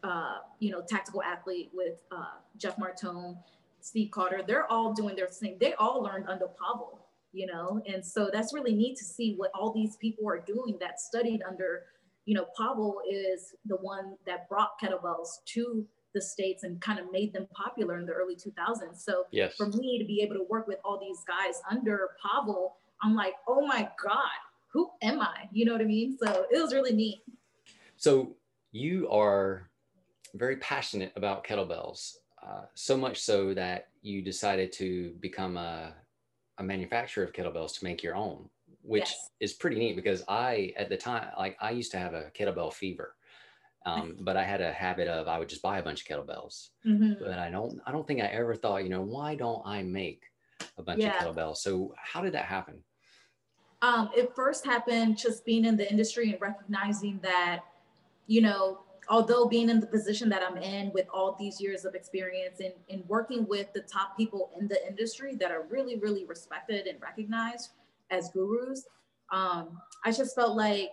uh, 0.03 0.37
you 0.59 0.71
know, 0.71 0.81
tactical 0.81 1.23
athlete 1.23 1.69
with 1.73 1.95
uh, 2.11 2.35
Jeff 2.57 2.75
Martone, 2.77 3.37
Steve 3.79 4.11
Cotter. 4.11 4.43
They're 4.45 4.71
all 4.71 4.93
doing 4.93 5.15
their 5.15 5.27
thing. 5.27 5.57
They 5.59 5.73
all 5.75 6.03
learned 6.03 6.27
under 6.27 6.47
Pavel, 6.47 6.99
you 7.33 7.47
know, 7.47 7.81
and 7.85 8.05
so 8.05 8.29
that's 8.31 8.53
really 8.53 8.73
neat 8.73 8.97
to 8.97 9.03
see 9.03 9.35
what 9.37 9.51
all 9.53 9.71
these 9.71 9.95
people 9.97 10.27
are 10.27 10.39
doing 10.39 10.77
that 10.79 10.99
studied 10.99 11.41
under, 11.47 11.83
you 12.25 12.35
know, 12.35 12.45
Pavel 12.57 13.01
is 13.09 13.55
the 13.65 13.77
one 13.77 14.15
that 14.25 14.49
brought 14.49 14.71
kettlebells 14.81 15.43
to 15.45 15.85
the 16.13 16.21
states 16.21 16.63
and 16.63 16.81
kind 16.81 16.99
of 16.99 17.05
made 17.11 17.33
them 17.33 17.47
popular 17.53 17.97
in 17.97 18.05
the 18.05 18.11
early 18.11 18.35
2000s. 18.35 18.97
So 18.97 19.25
yes. 19.31 19.55
for 19.55 19.67
me 19.67 19.97
to 19.97 20.05
be 20.05 20.21
able 20.21 20.35
to 20.35 20.45
work 20.49 20.67
with 20.67 20.79
all 20.83 20.99
these 20.99 21.23
guys 21.27 21.61
under 21.69 22.09
Pavel, 22.21 22.75
I'm 23.01 23.15
like, 23.15 23.33
oh 23.47 23.65
my 23.65 23.89
God, 24.03 24.39
who 24.73 24.89
am 25.01 25.21
I? 25.21 25.47
You 25.51 25.65
know 25.65 25.73
what 25.73 25.81
I 25.81 25.85
mean? 25.85 26.17
So 26.21 26.45
it 26.51 26.61
was 26.61 26.73
really 26.73 26.93
neat. 26.93 27.21
So 27.97 28.35
you 28.71 29.09
are 29.09 29.69
very 30.33 30.57
passionate 30.57 31.11
about 31.15 31.45
kettlebells, 31.45 32.15
uh, 32.45 32.63
so 32.73 32.97
much 32.97 33.21
so 33.21 33.53
that 33.53 33.87
you 34.01 34.21
decided 34.21 34.71
to 34.73 35.13
become 35.19 35.57
a, 35.57 35.93
a 36.61 36.63
manufacturer 36.63 37.23
of 37.23 37.33
kettlebells 37.33 37.77
to 37.79 37.83
make 37.83 38.01
your 38.01 38.15
own, 38.15 38.47
which 38.83 39.09
yes. 39.09 39.29
is 39.39 39.53
pretty 39.53 39.77
neat 39.77 39.95
because 39.95 40.23
I, 40.27 40.73
at 40.77 40.89
the 40.89 40.97
time, 40.97 41.27
like 41.37 41.57
I 41.59 41.71
used 41.71 41.91
to 41.91 41.97
have 41.97 42.13
a 42.13 42.31
kettlebell 42.37 42.73
fever. 42.73 43.15
Um, 43.83 44.15
but 44.19 44.37
I 44.37 44.43
had 44.43 44.61
a 44.61 44.71
habit 44.71 45.07
of 45.07 45.27
I 45.27 45.39
would 45.39 45.49
just 45.49 45.63
buy 45.63 45.79
a 45.79 45.83
bunch 45.83 46.01
of 46.01 46.07
kettlebells. 46.07 46.69
Mm-hmm. 46.85 47.13
But 47.19 47.39
I 47.39 47.49
don't 47.49 47.81
I 47.87 47.91
don't 47.91 48.07
think 48.07 48.21
I 48.21 48.27
ever 48.27 48.53
thought, 48.53 48.83
you 48.83 48.89
know, 48.89 49.01
why 49.01 49.33
don't 49.33 49.63
I 49.65 49.81
make 49.81 50.21
a 50.77 50.83
bunch 50.83 51.01
yeah. 51.01 51.17
of 51.17 51.35
kettlebells? 51.35 51.57
So 51.57 51.95
how 51.97 52.21
did 52.21 52.33
that 52.33 52.45
happen? 52.45 52.83
Um, 53.81 54.11
it 54.15 54.35
first 54.35 54.63
happened 54.63 55.17
just 55.17 55.43
being 55.45 55.65
in 55.65 55.75
the 55.75 55.89
industry 55.89 56.31
and 56.31 56.39
recognizing 56.39 57.19
that, 57.23 57.61
you 58.27 58.41
know, 58.41 58.81
although 59.11 59.45
being 59.45 59.69
in 59.69 59.81
the 59.81 59.85
position 59.85 60.29
that 60.29 60.41
I'm 60.41 60.55
in 60.57 60.89
with 60.93 61.05
all 61.13 61.35
these 61.37 61.59
years 61.59 61.83
of 61.83 61.95
experience 61.95 62.61
and, 62.61 62.73
and 62.89 63.03
working 63.09 63.45
with 63.45 63.71
the 63.73 63.81
top 63.81 64.15
people 64.15 64.51
in 64.57 64.69
the 64.69 64.87
industry 64.87 65.35
that 65.35 65.51
are 65.51 65.63
really, 65.69 65.99
really 65.99 66.23
respected 66.23 66.87
and 66.87 66.99
recognized 67.01 67.71
as 68.09 68.29
gurus, 68.29 68.87
um, 69.33 69.81
I 70.05 70.13
just 70.13 70.33
felt 70.33 70.55
like 70.55 70.91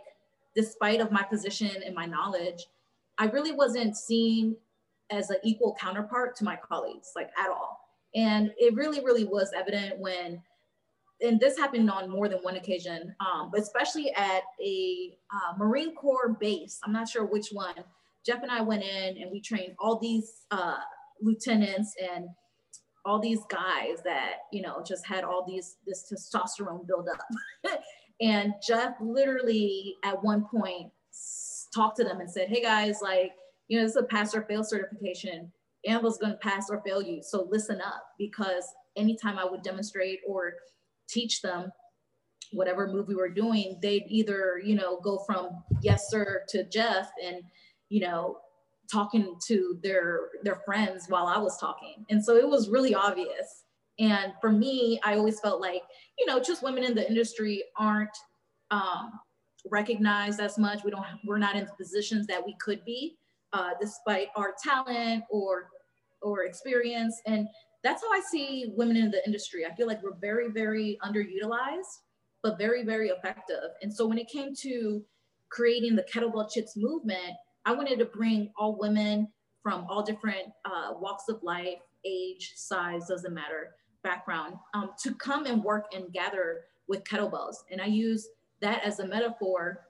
despite 0.57 1.01
of 1.01 1.13
my 1.13 1.23
position 1.23 1.71
and 1.87 1.95
my 1.95 2.07
knowledge, 2.07 2.67
I 3.19 3.27
really 3.27 3.53
wasn't 3.53 3.97
seen 3.97 4.57
as 5.11 5.31
an 5.31 5.37
equal 5.45 5.77
counterpart 5.81 6.35
to 6.37 6.45
my 6.45 6.57
colleagues, 6.57 7.13
like 7.15 7.31
at 7.39 7.49
all. 7.49 7.89
And 8.17 8.53
it 8.59 8.75
really, 8.75 8.99
really 8.99 9.25
was 9.25 9.53
evident 9.57 9.97
when, 10.01 10.43
and 11.21 11.39
this 11.39 11.57
happened 11.57 11.89
on 11.89 12.11
more 12.11 12.29
than 12.29 12.39
one 12.39 12.57
occasion, 12.57 13.15
um, 13.21 13.51
but 13.53 13.61
especially 13.61 14.13
at 14.15 14.43
a 14.61 15.17
uh, 15.33 15.57
Marine 15.57 15.95
Corps 15.95 16.37
base. 16.41 16.81
I'm 16.85 16.93
not 16.93 17.09
sure 17.09 17.25
which 17.25 17.51
one. 17.53 17.75
Jeff 18.29 18.43
and 18.43 18.53
I 18.53 18.61
went 18.61 18.85
in 18.85 19.17
and 19.17 19.31
we 19.33 19.41
trained 19.41 19.75
all 19.79 19.99
these 19.99 20.31
uh, 20.51 20.77
lieutenants 21.23 21.95
and 22.01 22.27
all 23.07 23.19
these 23.19 23.41
guys 23.51 24.03
that 24.05 24.33
you 24.53 24.61
know 24.61 24.83
just 24.87 25.07
had 25.07 25.25
all 25.25 25.45
these 25.49 25.77
this 25.87 26.13
testosterone 26.13 26.87
build 26.87 27.09
up 27.09 27.81
and 28.21 28.53
jeff 28.67 28.95
literally 29.01 29.95
at 30.05 30.23
one 30.23 30.45
point 30.45 30.91
talked 31.75 31.97
to 31.97 32.05
them 32.05 32.21
and 32.21 32.31
said, 32.31 32.49
hey 32.49 32.63
guys, 32.63 33.01
like, 33.03 33.33
you 33.69 33.79
know, 33.79 33.85
this 33.85 33.93
is 33.93 34.03
a 34.03 34.05
pass 34.05 34.35
or 34.35 34.43
fail 34.43 34.65
certification. 34.65 35.53
Anvil's 35.87 36.19
going 36.19 36.33
to 36.33 36.39
pass 36.39 36.71
or 36.71 36.83
fail 36.85 37.03
you. 37.03 37.23
So 37.23 37.47
listen 37.51 37.81
up 37.81 38.03
because 38.19 38.65
anytime 38.97 39.39
I 39.39 39.45
would 39.45 39.63
demonstrate 39.63 40.21
or 40.27 40.55
teach 41.09 41.41
them 41.43 41.71
whatever 42.53 42.89
move 42.89 43.09
we 43.09 43.15
were 43.15 43.29
doing, 43.29 43.79
they'd 43.83 44.05
either, 44.09 44.61
you 44.65 44.75
know, 44.75 45.01
go 45.01 45.23
from 45.27 45.51
yes, 45.83 46.07
sir 46.09 46.43
to 46.49 46.65
Jeff 46.65 47.11
and, 47.25 47.43
you 47.89 48.01
know, 48.01 48.39
talking 48.91 49.37
to 49.47 49.79
their 49.83 50.29
their 50.43 50.63
friends 50.65 51.07
while 51.09 51.27
I 51.27 51.39
was 51.39 51.59
talking. 51.59 52.05
And 52.11 52.25
so 52.25 52.37
it 52.37 52.49
was 52.49 52.69
really 52.69 52.95
obvious. 52.95 53.65
And 53.99 54.33
for 54.41 54.51
me, 54.53 55.01
I 55.05 55.17
always 55.17 55.41
felt 55.41 55.61
like, 55.61 55.83
you 56.19 56.27
know, 56.27 56.41
just 56.41 56.63
women 56.63 56.85
in 56.85 56.95
the 56.95 57.07
industry 57.09 57.65
aren't 57.77 58.17
um, 58.71 59.13
recognized 59.71 60.41
as 60.41 60.57
much. 60.57 60.85
We 60.85 60.91
don't, 60.91 61.05
we're 61.25 61.39
not 61.39 61.57
in 61.57 61.65
the 61.65 61.73
positions 61.73 62.27
that 62.29 62.45
we 62.45 62.55
could 62.61 62.85
be, 62.85 63.17
uh, 63.53 63.71
despite 63.81 64.29
our 64.37 64.55
talent 64.63 65.25
or, 65.31 65.69
or 66.23 66.45
experience. 66.45 67.21
And 67.27 67.49
that's 67.83 68.03
how 68.03 68.13
I 68.13 68.21
see 68.31 68.73
women 68.77 68.97
in 68.97 69.11
the 69.11 69.25
industry. 69.27 69.67
I 69.67 69.75
feel 69.75 69.87
like 69.87 70.03
we're 70.03 70.19
very, 70.21 70.49
very 70.51 70.99
underutilized, 71.05 72.03
but 72.43 72.57
very, 72.57 72.85
very 72.85 73.09
effective. 73.09 73.71
And 73.83 73.93
so 73.93 74.07
when 74.07 74.19
it 74.19 74.29
came 74.29 74.55
to 74.61 75.03
creating 75.51 75.97
the 75.97 76.05
kettlebell 76.05 76.51
chicks 76.51 76.75
movement, 76.77 77.35
I 77.69 77.73
wanted 77.73 77.99
to 77.99 78.07
bring 78.07 78.51
all 78.57 78.79
women 78.79 79.29
from 79.63 79.85
all 79.91 80.03
different 80.03 80.49
uh, 80.65 80.95
walks 80.99 81.25
of 81.29 81.43
life, 81.43 81.81
age, 82.03 82.53
size, 82.57 83.09
doesn't 83.09 83.35
matter, 83.35 83.75
background, 84.03 84.55
um, 84.73 84.93
to 85.03 85.13
come 85.17 85.45
and 85.45 85.63
work 85.63 85.85
and 85.95 86.11
gather 86.11 86.63
with 86.89 87.05
kettlebells. 87.05 87.57
And 87.71 87.79
I 87.83 87.85
use 87.85 88.27
that 88.63 88.83
as 88.85 89.01
a 89.01 89.07
metaphor, 89.07 89.85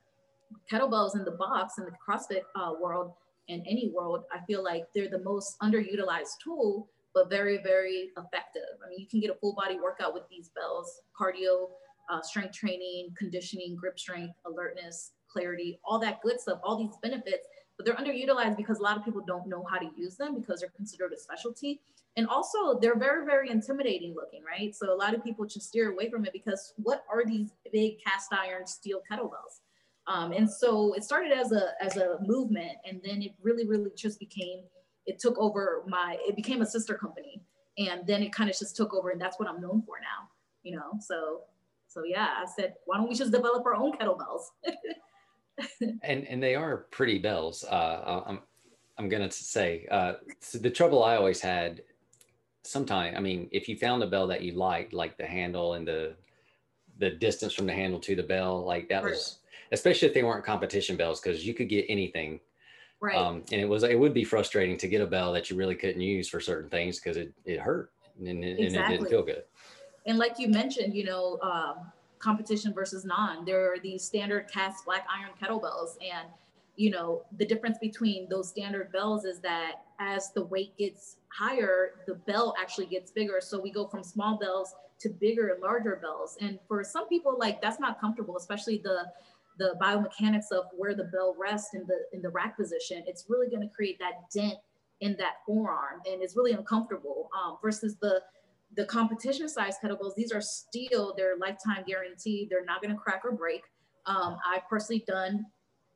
kettlebells 0.68 1.14
in 1.14 1.24
the 1.24 1.30
box 1.30 1.74
in 1.78 1.84
the 1.84 1.92
CrossFit 1.92 2.40
uh, 2.56 2.72
world 2.82 3.12
and 3.48 3.62
any 3.64 3.92
world, 3.94 4.24
I 4.32 4.44
feel 4.44 4.64
like 4.64 4.86
they're 4.92 5.08
the 5.08 5.22
most 5.22 5.56
underutilized 5.62 6.40
tool, 6.42 6.90
but 7.14 7.30
very, 7.30 7.58
very 7.62 8.10
effective. 8.18 8.74
I 8.84 8.90
mean, 8.90 8.98
you 8.98 9.06
can 9.06 9.20
get 9.20 9.30
a 9.30 9.34
full 9.34 9.54
body 9.54 9.78
workout 9.80 10.14
with 10.14 10.24
these 10.28 10.48
bells, 10.48 11.02
cardio, 11.16 11.68
uh, 12.10 12.22
strength 12.22 12.56
training, 12.56 13.14
conditioning, 13.16 13.76
grip 13.76 14.00
strength, 14.00 14.34
alertness, 14.46 15.12
clarity, 15.30 15.78
all 15.84 16.00
that 16.00 16.20
good 16.22 16.40
stuff, 16.40 16.58
all 16.64 16.76
these 16.76 16.96
benefits, 17.02 17.46
but 17.78 17.86
they're 17.86 17.94
underutilized 17.94 18.56
because 18.56 18.80
a 18.80 18.82
lot 18.82 18.98
of 18.98 19.04
people 19.04 19.22
don't 19.24 19.46
know 19.46 19.64
how 19.70 19.78
to 19.78 19.88
use 19.96 20.16
them 20.16 20.38
because 20.38 20.60
they're 20.60 20.72
considered 20.76 21.12
a 21.12 21.16
specialty. 21.16 21.80
And 22.16 22.26
also 22.26 22.78
they're 22.80 22.98
very, 22.98 23.24
very 23.24 23.50
intimidating 23.50 24.14
looking, 24.14 24.42
right? 24.44 24.74
So 24.74 24.92
a 24.92 24.96
lot 24.96 25.14
of 25.14 25.22
people 25.22 25.46
just 25.46 25.68
steer 25.68 25.92
away 25.92 26.10
from 26.10 26.24
it 26.26 26.32
because 26.32 26.74
what 26.76 27.04
are 27.10 27.24
these 27.24 27.52
big 27.72 28.02
cast 28.04 28.32
iron 28.32 28.66
steel 28.66 29.00
kettlebells? 29.10 29.60
Um, 30.08 30.32
and 30.32 30.50
so 30.50 30.94
it 30.94 31.04
started 31.04 31.32
as 31.32 31.52
a 31.52 31.74
as 31.82 31.98
a 31.98 32.16
movement, 32.22 32.72
and 32.86 32.98
then 33.04 33.20
it 33.20 33.32
really, 33.42 33.66
really 33.66 33.90
just 33.94 34.18
became. 34.18 34.62
It 35.06 35.18
took 35.18 35.38
over 35.38 35.84
my. 35.86 36.16
It 36.26 36.34
became 36.34 36.62
a 36.62 36.66
sister 36.66 36.94
company, 36.94 37.42
and 37.76 38.06
then 38.06 38.22
it 38.22 38.32
kind 38.32 38.48
of 38.48 38.56
just 38.56 38.74
took 38.74 38.94
over, 38.94 39.10
and 39.10 39.20
that's 39.20 39.38
what 39.38 39.48
I'm 39.48 39.60
known 39.60 39.82
for 39.82 39.96
now. 40.00 40.28
You 40.62 40.76
know, 40.76 40.98
so 41.00 41.42
so 41.88 42.04
yeah, 42.04 42.28
I 42.38 42.46
said, 42.46 42.74
why 42.86 42.96
don't 42.96 43.08
we 43.08 43.14
just 43.14 43.32
develop 43.32 43.66
our 43.66 43.74
own 43.74 43.92
kettlebells? 43.92 44.44
and 46.02 46.26
and 46.26 46.42
they 46.42 46.54
are 46.54 46.86
pretty 46.90 47.18
bells. 47.18 47.64
Uh, 47.64 48.22
I'm 48.26 48.40
I'm 48.96 49.08
gonna 49.08 49.30
say 49.30 49.86
uh, 49.90 50.14
so 50.40 50.58
the 50.58 50.70
trouble 50.70 51.04
I 51.04 51.16
always 51.16 51.40
had 51.40 51.82
sometimes, 52.68 53.16
I 53.16 53.20
mean, 53.20 53.48
if 53.50 53.68
you 53.68 53.76
found 53.76 54.02
a 54.02 54.06
bell 54.06 54.26
that 54.26 54.42
you 54.42 54.52
liked, 54.52 54.92
like 54.92 55.16
the 55.16 55.26
handle 55.26 55.74
and 55.74 55.86
the 55.86 56.14
the 56.98 57.10
distance 57.10 57.52
from 57.52 57.66
the 57.66 57.72
handle 57.72 58.00
to 58.00 58.16
the 58.16 58.22
bell, 58.22 58.64
like 58.64 58.88
that 58.88 59.04
right. 59.04 59.10
was, 59.10 59.38
especially 59.72 60.08
if 60.08 60.14
they 60.14 60.24
weren't 60.24 60.44
competition 60.44 60.96
bells, 60.96 61.20
because 61.20 61.46
you 61.46 61.54
could 61.54 61.68
get 61.68 61.86
anything. 61.88 62.40
Right. 63.00 63.16
Um, 63.16 63.44
and 63.52 63.60
it 63.60 63.68
was 63.68 63.84
it 63.84 63.98
would 63.98 64.14
be 64.14 64.24
frustrating 64.24 64.76
to 64.78 64.88
get 64.88 65.00
a 65.00 65.06
bell 65.06 65.32
that 65.32 65.48
you 65.48 65.56
really 65.56 65.76
couldn't 65.76 66.00
use 66.00 66.28
for 66.28 66.40
certain 66.40 66.68
things 66.68 66.98
because 66.98 67.16
it 67.16 67.32
it 67.44 67.60
hurt 67.60 67.92
and, 68.18 68.28
and, 68.28 68.44
exactly. 68.44 68.66
and, 68.66 68.76
it 68.76 68.88
didn't 68.88 69.08
feel 69.08 69.22
good. 69.22 69.44
And 70.06 70.18
like 70.18 70.38
you 70.38 70.48
mentioned, 70.48 70.94
you 70.94 71.04
know, 71.04 71.38
um, 71.42 71.92
competition 72.18 72.72
versus 72.72 73.04
non. 73.04 73.44
There 73.44 73.72
are 73.72 73.78
these 73.78 74.04
standard 74.04 74.50
cast 74.52 74.84
black 74.84 75.06
iron 75.14 75.30
kettlebells, 75.40 75.96
and 76.02 76.28
you 76.76 76.90
know 76.90 77.22
the 77.38 77.46
difference 77.46 77.78
between 77.78 78.28
those 78.28 78.48
standard 78.48 78.92
bells 78.92 79.24
is 79.24 79.40
that 79.40 79.82
as 80.00 80.32
the 80.32 80.44
weight 80.44 80.76
gets 80.76 81.16
higher, 81.28 81.92
the 82.06 82.14
bell 82.14 82.54
actually 82.60 82.86
gets 82.86 83.10
bigger. 83.10 83.40
So 83.40 83.60
we 83.60 83.70
go 83.70 83.86
from 83.86 84.02
small 84.02 84.38
bells 84.38 84.74
to 85.00 85.08
bigger 85.08 85.48
and 85.48 85.62
larger 85.62 85.96
bells. 85.96 86.36
And 86.40 86.58
for 86.66 86.82
some 86.84 87.08
people, 87.08 87.36
like 87.38 87.60
that's 87.60 87.80
not 87.80 88.00
comfortable, 88.00 88.36
especially 88.36 88.78
the 88.78 89.04
the 89.58 89.74
biomechanics 89.82 90.52
of 90.52 90.66
where 90.76 90.94
the 90.94 91.04
bell 91.04 91.34
rests 91.38 91.74
in 91.74 91.84
the 91.86 91.98
in 92.12 92.22
the 92.22 92.30
rack 92.30 92.56
position. 92.56 93.04
It's 93.06 93.26
really 93.28 93.48
going 93.48 93.62
to 93.62 93.74
create 93.74 93.98
that 93.98 94.30
dent 94.32 94.58
in 95.00 95.16
that 95.18 95.36
forearm, 95.46 96.00
and 96.06 96.22
it's 96.22 96.36
really 96.36 96.52
uncomfortable. 96.52 97.28
Um, 97.36 97.58
versus 97.62 97.96
the 98.00 98.22
the 98.76 98.84
competition 98.84 99.48
size 99.48 99.76
kettlebells, 99.82 100.14
these 100.16 100.32
are 100.32 100.40
steel. 100.40 101.14
They're 101.16 101.36
lifetime 101.36 101.84
guaranteed. 101.86 102.48
They're 102.50 102.64
not 102.64 102.82
going 102.82 102.94
to 102.94 103.00
crack 103.00 103.22
or 103.24 103.32
break. 103.32 103.62
Um, 104.06 104.36
I've 104.46 104.68
personally 104.68 105.04
done 105.06 105.44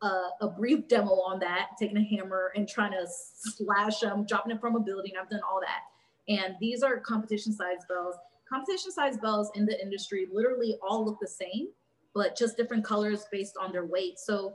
a, 0.03 0.29
a, 0.41 0.49
brief 0.49 0.89
demo 0.89 1.13
on 1.13 1.39
that, 1.41 1.69
taking 1.79 1.97
a 1.97 2.03
hammer 2.03 2.53
and 2.57 2.69
trying 2.69 2.93
to 2.93 3.07
slash 3.07 4.01
them, 4.01 4.27
dropping 4.27 4.53
it 4.53 4.61
from 4.61 4.77
a 4.77 4.81
building. 4.81 5.13
I've 5.21 5.31
done 5.31 5.41
all 5.49 5.61
that. 5.61 5.81
And 6.29 6.57
these 6.61 6.83
are 6.83 6.99
competition 6.99 7.53
size 7.53 7.85
bells. 7.89 8.17
Competition 8.49 8.93
size 8.93 9.17
bells 9.17 9.51
in 9.55 9.65
the 9.65 9.81
industry 9.81 10.27
literally 10.31 10.77
all 10.87 11.05
look 11.05 11.19
the 11.21 11.29
same, 11.29 11.69
but 12.15 12.37
just 12.37 12.57
different 12.57 12.85
colors 12.85 13.27
based 13.31 13.55
on 13.61 13.73
their 13.73 13.87
weight. 13.87 14.19
So 14.19 14.55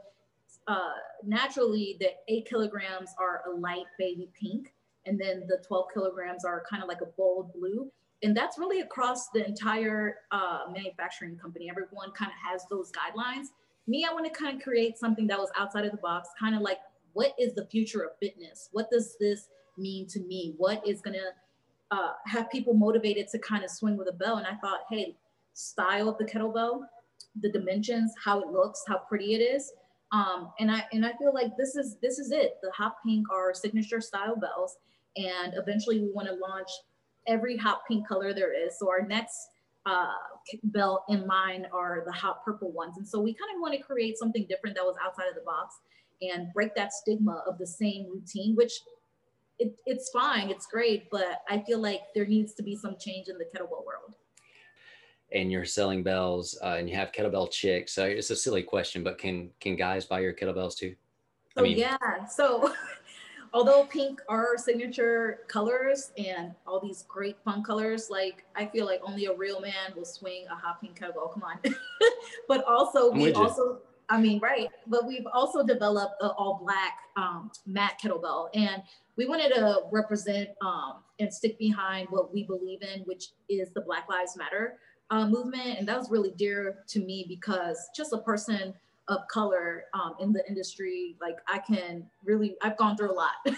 uh, 0.67 0.91
naturally, 1.25 1.97
the 1.99 2.09
eight 2.27 2.47
kilograms 2.47 3.11
are 3.19 3.43
a 3.49 3.57
light 3.57 3.85
baby 3.97 4.29
pink, 4.39 4.73
and 5.05 5.19
then 5.19 5.45
the 5.47 5.63
12 5.65 5.87
kilograms 5.93 6.45
are 6.45 6.63
kind 6.69 6.83
of 6.83 6.89
like 6.89 7.01
a 7.01 7.07
bold 7.17 7.53
blue. 7.53 7.89
And 8.23 8.35
that's 8.35 8.57
really 8.57 8.81
across 8.81 9.29
the 9.29 9.45
entire 9.45 10.15
uh, 10.31 10.61
manufacturing 10.73 11.37
company. 11.37 11.69
Everyone 11.69 12.11
kind 12.11 12.31
of 12.31 12.51
has 12.51 12.65
those 12.69 12.91
guidelines 12.91 13.47
me, 13.87 14.05
I 14.09 14.13
want 14.13 14.31
to 14.31 14.31
kind 14.31 14.55
of 14.55 14.63
create 14.63 14.97
something 14.97 15.27
that 15.27 15.39
was 15.39 15.49
outside 15.55 15.85
of 15.85 15.91
the 15.91 15.97
box, 15.97 16.29
kind 16.39 16.55
of 16.55 16.61
like 16.61 16.79
what 17.13 17.33
is 17.39 17.55
the 17.55 17.65
future 17.65 18.01
of 18.01 18.11
fitness? 18.19 18.69
What 18.73 18.91
does 18.91 19.15
this 19.19 19.47
mean 19.77 20.07
to 20.07 20.19
me? 20.19 20.53
What 20.57 20.85
is 20.85 21.01
going 21.01 21.15
to 21.15 21.95
uh, 21.95 22.11
have 22.25 22.51
people 22.51 22.73
motivated 22.73 23.27
to 23.29 23.39
kind 23.39 23.63
of 23.63 23.71
swing 23.71 23.97
with 23.97 24.09
a 24.09 24.13
bell? 24.13 24.37
And 24.37 24.45
I 24.45 24.55
thought, 24.55 24.81
hey, 24.89 25.15
style 25.53 26.09
of 26.09 26.17
the 26.17 26.25
kettlebell, 26.25 26.81
the 27.41 27.51
dimensions, 27.51 28.13
how 28.23 28.41
it 28.41 28.49
looks, 28.49 28.83
how 28.87 28.99
pretty 28.99 29.33
it 29.33 29.39
is. 29.39 29.71
Um, 30.11 30.51
and 30.59 30.71
I 30.71 30.85
and 30.93 31.05
I 31.05 31.13
feel 31.17 31.33
like 31.33 31.57
this 31.57 31.75
is 31.75 31.97
this 32.01 32.17
is 32.17 32.31
it. 32.31 32.55
The 32.61 32.71
hot 32.71 32.95
pink 33.05 33.27
are 33.29 33.53
signature 33.53 33.99
style 33.99 34.37
bells, 34.37 34.77
and 35.17 35.53
eventually 35.57 35.99
we 35.99 36.11
want 36.13 36.29
to 36.29 36.35
launch 36.35 36.69
every 37.27 37.57
hot 37.57 37.81
pink 37.87 38.07
color 38.07 38.33
there 38.33 38.53
is. 38.53 38.77
So 38.79 38.89
our 38.89 39.05
next 39.05 39.49
uh, 39.85 40.13
belt 40.63 41.03
in 41.09 41.25
line 41.27 41.65
are 41.73 42.03
the 42.05 42.11
hot 42.11 42.43
purple 42.43 42.71
ones. 42.71 42.97
And 42.97 43.07
so 43.07 43.19
we 43.19 43.33
kind 43.33 43.55
of 43.55 43.61
want 43.61 43.73
to 43.73 43.81
create 43.81 44.17
something 44.17 44.45
different 44.49 44.75
that 44.75 44.83
was 44.83 44.95
outside 45.03 45.27
of 45.29 45.35
the 45.35 45.41
box 45.41 45.75
and 46.21 46.51
break 46.53 46.75
that 46.75 46.93
stigma 46.93 47.43
of 47.47 47.57
the 47.57 47.67
same 47.67 48.07
routine, 48.09 48.55
which 48.55 48.73
it, 49.59 49.75
it's 49.85 50.09
fine, 50.09 50.49
it's 50.49 50.65
great, 50.65 51.09
but 51.09 51.41
I 51.49 51.59
feel 51.59 51.79
like 51.79 52.01
there 52.13 52.25
needs 52.25 52.53
to 52.55 52.63
be 52.63 52.75
some 52.75 52.95
change 52.99 53.27
in 53.27 53.37
the 53.37 53.45
kettlebell 53.45 53.85
world. 53.85 54.13
And 55.31 55.51
you're 55.51 55.65
selling 55.65 56.03
bells, 56.03 56.57
uh, 56.63 56.75
and 56.77 56.89
you 56.89 56.95
have 56.95 57.11
kettlebell 57.11 57.51
chicks. 57.51 57.93
So 57.93 58.05
it's 58.05 58.29
a 58.29 58.35
silly 58.35 58.63
question, 58.63 59.03
but 59.03 59.17
can 59.17 59.49
can 59.59 59.75
guys 59.75 60.05
buy 60.05 60.21
your 60.21 60.33
kettlebells 60.33 60.77
too? 60.77 60.95
I 61.57 61.61
mean, 61.61 61.77
yeah. 61.77 61.97
So 62.29 62.73
although 63.53 63.85
pink 63.85 64.21
are 64.29 64.57
signature 64.57 65.39
colors 65.47 66.11
and 66.17 66.53
all 66.65 66.79
these 66.79 67.05
great 67.07 67.37
fun 67.43 67.63
colors, 67.63 68.09
like 68.09 68.43
I 68.55 68.65
feel 68.65 68.85
like 68.85 69.01
only 69.03 69.25
a 69.25 69.33
real 69.33 69.59
man 69.59 69.93
will 69.95 70.05
swing 70.05 70.45
a 70.51 70.55
hot 70.55 70.81
pink 70.81 70.99
kettlebell. 70.99 71.33
Come 71.33 71.43
on. 71.43 71.59
but 72.47 72.63
also 72.65 73.11
we 73.11 73.33
also 73.33 73.79
I 74.09 74.21
mean, 74.21 74.39
right. 74.39 74.69
But 74.87 75.05
we've 75.05 75.27
also 75.33 75.63
developed 75.63 76.21
an 76.21 76.31
all 76.37 76.59
black 76.63 76.93
um, 77.17 77.51
matte 77.65 77.99
kettlebell 78.01 78.49
and 78.53 78.81
we 79.17 79.25
wanted 79.25 79.53
to 79.55 79.81
represent 79.91 80.49
um, 80.61 81.03
and 81.19 81.33
stick 81.33 81.57
behind 81.57 82.07
what 82.09 82.31
we 82.33 82.43
believe 82.43 82.83
in, 82.83 83.01
which 83.01 83.29
is 83.49 83.71
the 83.73 83.81
Black 83.81 84.07
Lives 84.07 84.37
Matter 84.37 84.77
uh, 85.09 85.27
movement. 85.27 85.79
And 85.79 85.87
that 85.87 85.97
was 85.97 86.11
really 86.11 86.31
dear 86.37 86.83
to 86.89 86.99
me 86.99 87.25
because 87.27 87.89
just 87.95 88.13
a 88.13 88.19
person 88.19 88.73
of 89.07 89.27
color 89.29 89.85
um, 89.93 90.15
in 90.19 90.33
the 90.33 90.43
industry, 90.47 91.15
like 91.21 91.37
I 91.47 91.59
can 91.59 92.05
really, 92.23 92.55
I've 92.61 92.77
gone 92.77 92.97
through 92.97 93.11
a 93.11 93.13
lot. 93.13 93.33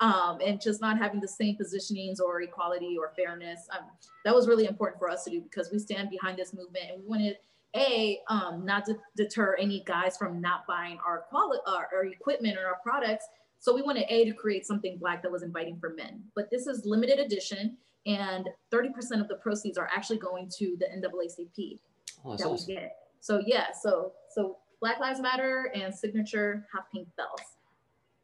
um, 0.00 0.38
and 0.44 0.60
just 0.60 0.80
not 0.80 0.98
having 0.98 1.20
the 1.20 1.28
same 1.28 1.56
positionings 1.56 2.20
or 2.20 2.40
equality 2.42 2.96
or 2.98 3.12
fairness. 3.16 3.68
Um, 3.76 3.86
that 4.24 4.34
was 4.34 4.48
really 4.48 4.66
important 4.66 4.98
for 4.98 5.10
us 5.10 5.24
to 5.24 5.30
do 5.30 5.40
because 5.40 5.70
we 5.72 5.78
stand 5.78 6.10
behind 6.10 6.38
this 6.38 6.54
movement 6.54 6.86
and 6.92 7.02
we 7.02 7.08
wanted 7.08 7.36
a 7.76 8.20
um, 8.28 8.64
not 8.64 8.84
to 8.86 8.96
deter 9.16 9.56
any 9.56 9.82
guys 9.86 10.16
from 10.16 10.40
not 10.40 10.66
buying 10.66 10.98
our 11.06 11.20
quality 11.28 11.60
our, 11.66 11.88
our 11.94 12.04
equipment 12.04 12.58
or 12.58 12.66
our 12.66 12.78
products. 12.82 13.26
So 13.60 13.74
we 13.74 13.82
wanted 13.82 14.06
a 14.08 14.24
to 14.24 14.32
create 14.32 14.66
something 14.66 14.96
black 14.98 15.22
that 15.22 15.30
was 15.30 15.42
inviting 15.42 15.78
for 15.78 15.90
men. 15.90 16.22
But 16.34 16.50
this 16.50 16.66
is 16.66 16.86
limited 16.86 17.18
edition, 17.18 17.76
and 18.06 18.48
30% 18.72 19.20
of 19.20 19.28
the 19.28 19.36
proceeds 19.36 19.76
are 19.76 19.88
actually 19.94 20.18
going 20.18 20.50
to 20.58 20.76
the 20.80 20.86
NAACP 20.86 21.78
oh, 22.24 22.36
that 22.36 22.46
awesome. 22.46 22.66
we 22.66 22.74
get. 22.74 22.96
So 23.20 23.42
yeah, 23.44 23.66
so 23.78 24.12
so 24.34 24.58
Black 24.80 24.98
Lives 25.00 25.20
Matter 25.20 25.70
and 25.74 25.94
signature 25.94 26.66
hot 26.72 26.86
pink 26.92 27.08
bells. 27.16 27.40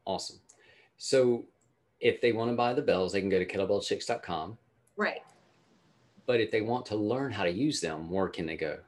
Awesome. 0.04 0.40
So 0.96 1.44
if 2.00 2.20
they 2.20 2.32
want 2.32 2.50
to 2.50 2.56
buy 2.56 2.72
the 2.72 2.82
bells, 2.82 3.12
they 3.12 3.20
can 3.20 3.28
go 3.28 3.38
to 3.38 3.46
kettlebellchicks.com. 3.46 4.56
Right. 4.96 5.20
But 6.26 6.40
if 6.40 6.50
they 6.50 6.60
want 6.60 6.86
to 6.86 6.96
learn 6.96 7.32
how 7.32 7.44
to 7.44 7.50
use 7.50 7.80
them, 7.80 8.10
where 8.10 8.28
can 8.28 8.46
they 8.46 8.56
go? 8.56 8.78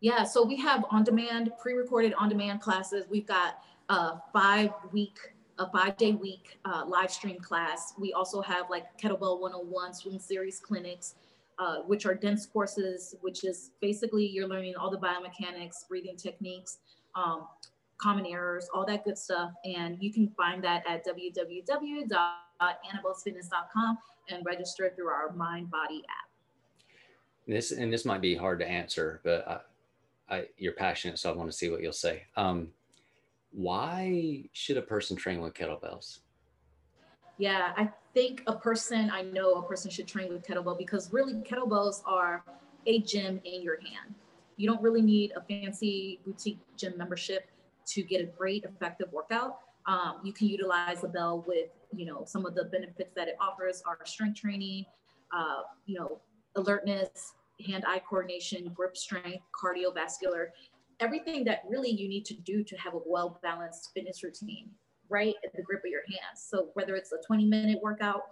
Yeah, 0.00 0.24
so 0.24 0.44
we 0.44 0.56
have 0.56 0.84
on-demand, 0.90 1.52
pre-recorded 1.60 2.14
on-demand 2.14 2.60
classes. 2.60 3.04
We've 3.08 3.26
got 3.26 3.58
a 3.88 4.14
five-week, 4.32 5.16
a 5.58 5.70
five-day 5.70 6.12
week 6.12 6.58
uh, 6.64 6.84
live 6.86 7.10
stream 7.10 7.38
class. 7.38 7.94
We 7.98 8.12
also 8.12 8.40
have 8.40 8.68
like 8.68 8.98
Kettlebell 8.98 9.40
101 9.40 9.94
swim 9.94 10.18
series 10.18 10.58
clinics 10.58 11.14
uh, 11.58 11.78
which 11.86 12.06
are 12.06 12.14
dense 12.14 12.46
courses, 12.46 13.14
which 13.20 13.44
is 13.44 13.72
basically 13.80 14.26
you're 14.26 14.48
learning 14.48 14.74
all 14.76 14.90
the 14.90 14.98
biomechanics, 14.98 15.86
breathing 15.88 16.16
techniques, 16.16 16.78
um, 17.14 17.46
common 17.98 18.26
errors, 18.26 18.68
all 18.74 18.84
that 18.86 19.04
good 19.04 19.18
stuff. 19.18 19.52
And 19.64 19.96
you 20.00 20.12
can 20.12 20.28
find 20.36 20.64
that 20.64 20.82
at 20.88 21.06
www.annabellsfitness.com 21.06 23.98
and 24.28 24.44
register 24.44 24.92
through 24.94 25.08
our 25.08 25.32
Mind 25.32 25.70
Body 25.70 26.02
app. 26.08 26.28
This 27.46 27.72
and 27.72 27.90
this 27.92 28.04
might 28.04 28.20
be 28.20 28.36
hard 28.36 28.60
to 28.60 28.68
answer, 28.68 29.20
but 29.24 29.48
I, 29.48 29.60
I, 30.34 30.46
you're 30.56 30.74
passionate, 30.74 31.18
so 31.18 31.32
I 31.32 31.34
want 31.34 31.50
to 31.50 31.56
see 31.56 31.70
what 31.70 31.82
you'll 31.82 31.92
say. 31.92 32.22
Um, 32.36 32.68
why 33.50 34.44
should 34.52 34.76
a 34.76 34.82
person 34.82 35.16
train 35.16 35.40
with 35.40 35.54
kettlebells? 35.54 36.20
Yeah, 37.42 37.72
I 37.76 37.90
think 38.14 38.44
a 38.46 38.54
person, 38.54 39.10
I 39.10 39.22
know 39.22 39.54
a 39.54 39.62
person 39.66 39.90
should 39.90 40.06
train 40.06 40.32
with 40.32 40.46
kettlebell 40.46 40.78
because 40.78 41.12
really 41.12 41.34
kettlebells 41.34 42.00
are 42.06 42.44
a 42.86 43.00
gym 43.00 43.40
in 43.42 43.62
your 43.62 43.80
hand. 43.80 44.14
You 44.56 44.70
don't 44.70 44.80
really 44.80 45.02
need 45.02 45.32
a 45.34 45.40
fancy 45.40 46.20
boutique 46.24 46.60
gym 46.76 46.96
membership 46.96 47.50
to 47.88 48.04
get 48.04 48.20
a 48.20 48.26
great 48.26 48.62
effective 48.62 49.08
workout. 49.10 49.58
Um, 49.86 50.20
you 50.22 50.32
can 50.32 50.46
utilize 50.46 51.00
the 51.00 51.08
bell 51.08 51.44
with, 51.44 51.70
you 51.92 52.06
know, 52.06 52.22
some 52.24 52.46
of 52.46 52.54
the 52.54 52.66
benefits 52.66 53.10
that 53.16 53.26
it 53.26 53.34
offers 53.40 53.82
are 53.88 53.98
strength 54.04 54.40
training, 54.40 54.84
uh, 55.36 55.62
you 55.84 55.98
know, 55.98 56.20
alertness, 56.54 57.32
hand-eye 57.66 58.02
coordination, 58.08 58.68
grip 58.72 58.96
strength, 58.96 59.42
cardiovascular, 59.60 60.50
everything 61.00 61.42
that 61.42 61.62
really 61.68 61.90
you 61.90 62.08
need 62.08 62.24
to 62.26 62.34
do 62.34 62.62
to 62.62 62.76
have 62.76 62.94
a 62.94 63.00
well-balanced 63.04 63.90
fitness 63.92 64.22
routine 64.22 64.70
right 65.12 65.34
at 65.44 65.54
the 65.54 65.62
grip 65.62 65.82
of 65.84 65.90
your 65.90 66.02
hands. 66.08 66.42
So 66.42 66.70
whether 66.74 66.96
it's 66.96 67.12
a 67.12 67.18
20 67.24 67.44
minute 67.44 67.78
workout, 67.82 68.22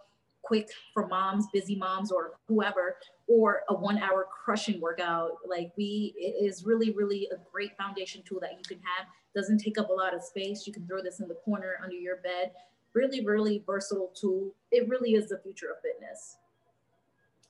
quick 0.42 0.70
for 0.94 1.06
moms, 1.06 1.46
busy 1.52 1.76
moms, 1.76 2.10
or 2.10 2.38
whoever, 2.48 2.96
or 3.28 3.62
a 3.68 3.74
one 3.74 3.98
hour 3.98 4.26
crushing 4.44 4.80
workout, 4.80 5.32
like 5.46 5.70
we, 5.76 6.14
it 6.16 6.42
is 6.44 6.64
really, 6.64 6.92
really 6.92 7.28
a 7.32 7.36
great 7.52 7.76
foundation 7.76 8.22
tool 8.26 8.40
that 8.40 8.52
you 8.52 8.62
can 8.66 8.78
have. 8.78 9.06
Doesn't 9.34 9.58
take 9.58 9.78
up 9.78 9.90
a 9.90 9.92
lot 9.92 10.14
of 10.14 10.22
space. 10.22 10.66
You 10.66 10.72
can 10.72 10.86
throw 10.86 11.02
this 11.02 11.20
in 11.20 11.28
the 11.28 11.34
corner 11.34 11.74
under 11.82 11.94
your 11.94 12.16
bed. 12.16 12.52
Really, 12.94 13.24
really 13.24 13.62
versatile 13.64 14.10
tool. 14.14 14.52
It 14.72 14.88
really 14.88 15.14
is 15.14 15.28
the 15.28 15.38
future 15.38 15.70
of 15.70 15.76
fitness. 15.82 16.38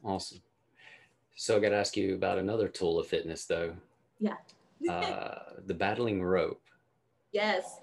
Awesome. 0.04 0.42
So 1.36 1.56
I 1.56 1.60
got 1.60 1.70
to 1.70 1.76
ask 1.76 1.96
you 1.96 2.14
about 2.14 2.38
another 2.38 2.68
tool 2.68 2.98
of 2.98 3.06
fitness, 3.06 3.46
though. 3.46 3.74
Yeah. 4.18 4.36
uh, 4.90 5.38
the 5.64 5.74
battling 5.74 6.22
rope. 6.22 6.60
Yes. 7.32 7.79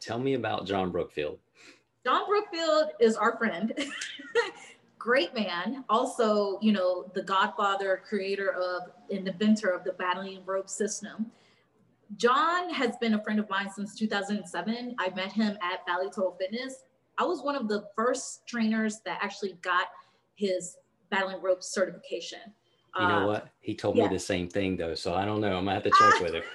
Tell 0.00 0.18
me 0.18 0.34
about 0.34 0.66
John 0.66 0.90
Brookfield. 0.90 1.38
John 2.04 2.26
Brookfield 2.26 2.90
is 3.00 3.16
our 3.16 3.36
friend. 3.36 3.72
Great 4.98 5.34
man. 5.34 5.84
Also, 5.88 6.58
you 6.60 6.72
know, 6.72 7.10
the 7.14 7.22
godfather, 7.22 8.02
creator 8.08 8.52
of, 8.52 8.82
and 9.10 9.28
inventor 9.28 9.68
of 9.68 9.84
the 9.84 9.92
battling 9.92 10.40
rope 10.44 10.68
system. 10.68 11.26
John 12.16 12.72
has 12.72 12.96
been 12.96 13.14
a 13.14 13.22
friend 13.22 13.38
of 13.38 13.48
mine 13.50 13.70
since 13.70 13.94
2007. 13.94 14.94
I 14.98 15.10
met 15.10 15.32
him 15.32 15.58
at 15.62 15.84
Bally 15.86 16.06
Total 16.06 16.36
Fitness. 16.38 16.84
I 17.18 17.24
was 17.24 17.42
one 17.42 17.56
of 17.56 17.68
the 17.68 17.84
first 17.94 18.46
trainers 18.46 19.00
that 19.04 19.18
actually 19.22 19.58
got 19.62 19.86
his 20.34 20.76
battling 21.10 21.42
rope 21.42 21.62
certification. 21.62 22.40
You 22.98 23.06
know 23.06 23.24
uh, 23.24 23.26
what? 23.26 23.48
He 23.60 23.74
told 23.74 23.96
yeah. 23.96 24.08
me 24.08 24.14
the 24.14 24.18
same 24.18 24.48
thing 24.48 24.76
though, 24.76 24.94
so 24.94 25.14
I 25.14 25.24
don't 25.24 25.40
know. 25.40 25.56
I'm 25.56 25.64
gonna 25.64 25.74
have 25.74 25.82
to 25.84 25.90
check 25.90 26.20
with 26.20 26.34
him. 26.34 26.42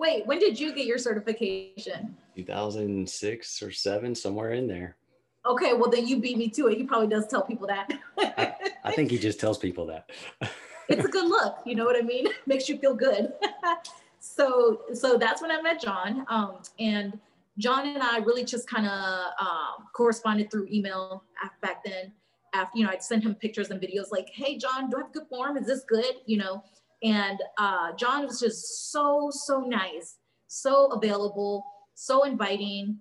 Wait, 0.00 0.26
when 0.26 0.38
did 0.38 0.58
you 0.58 0.74
get 0.74 0.86
your 0.86 0.96
certification? 0.96 2.16
2006 2.34 3.62
or 3.62 3.70
seven, 3.70 4.14
somewhere 4.14 4.52
in 4.52 4.66
there. 4.66 4.96
Okay, 5.44 5.74
well 5.74 5.90
then 5.90 6.06
you 6.06 6.18
beat 6.18 6.38
me 6.38 6.48
to 6.48 6.68
it. 6.68 6.78
He 6.78 6.84
probably 6.84 7.08
does 7.08 7.26
tell 7.26 7.42
people 7.42 7.66
that. 7.66 7.92
I, 8.18 8.54
I 8.82 8.92
think 8.92 9.10
he 9.10 9.18
just 9.18 9.38
tells 9.38 9.58
people 9.58 9.84
that. 9.86 10.08
it's 10.88 11.04
a 11.04 11.08
good 11.08 11.28
look, 11.28 11.58
you 11.66 11.74
know 11.74 11.84
what 11.84 11.96
I 11.96 12.00
mean? 12.00 12.28
Makes 12.46 12.66
you 12.66 12.78
feel 12.78 12.94
good. 12.94 13.34
so, 14.20 14.84
so 14.94 15.18
that's 15.18 15.42
when 15.42 15.50
I 15.50 15.60
met 15.60 15.82
John, 15.82 16.24
um, 16.30 16.62
and 16.78 17.20
John 17.58 17.86
and 17.86 18.02
I 18.02 18.20
really 18.20 18.44
just 18.44 18.66
kind 18.70 18.86
of 18.86 19.32
um, 19.38 19.86
corresponded 19.94 20.50
through 20.50 20.66
email 20.72 21.24
back 21.60 21.84
then. 21.84 22.10
After 22.54 22.78
you 22.78 22.84
know, 22.84 22.90
I'd 22.90 23.02
send 23.02 23.22
him 23.22 23.34
pictures 23.34 23.68
and 23.68 23.78
videos 23.78 24.10
like, 24.10 24.30
"Hey, 24.32 24.56
John, 24.56 24.88
do 24.88 24.96
I 24.96 25.00
have 25.00 25.12
good 25.12 25.26
form? 25.28 25.58
Is 25.58 25.66
this 25.66 25.84
good?" 25.86 26.14
You 26.24 26.38
know, 26.38 26.64
and 27.02 27.38
uh, 27.58 27.92
John 27.94 28.26
was 28.26 28.40
just 28.40 28.90
so, 28.92 29.30
so 29.32 29.60
nice, 29.60 30.16
so 30.46 30.86
available, 30.88 31.64
so 31.94 32.24
inviting. 32.24 32.98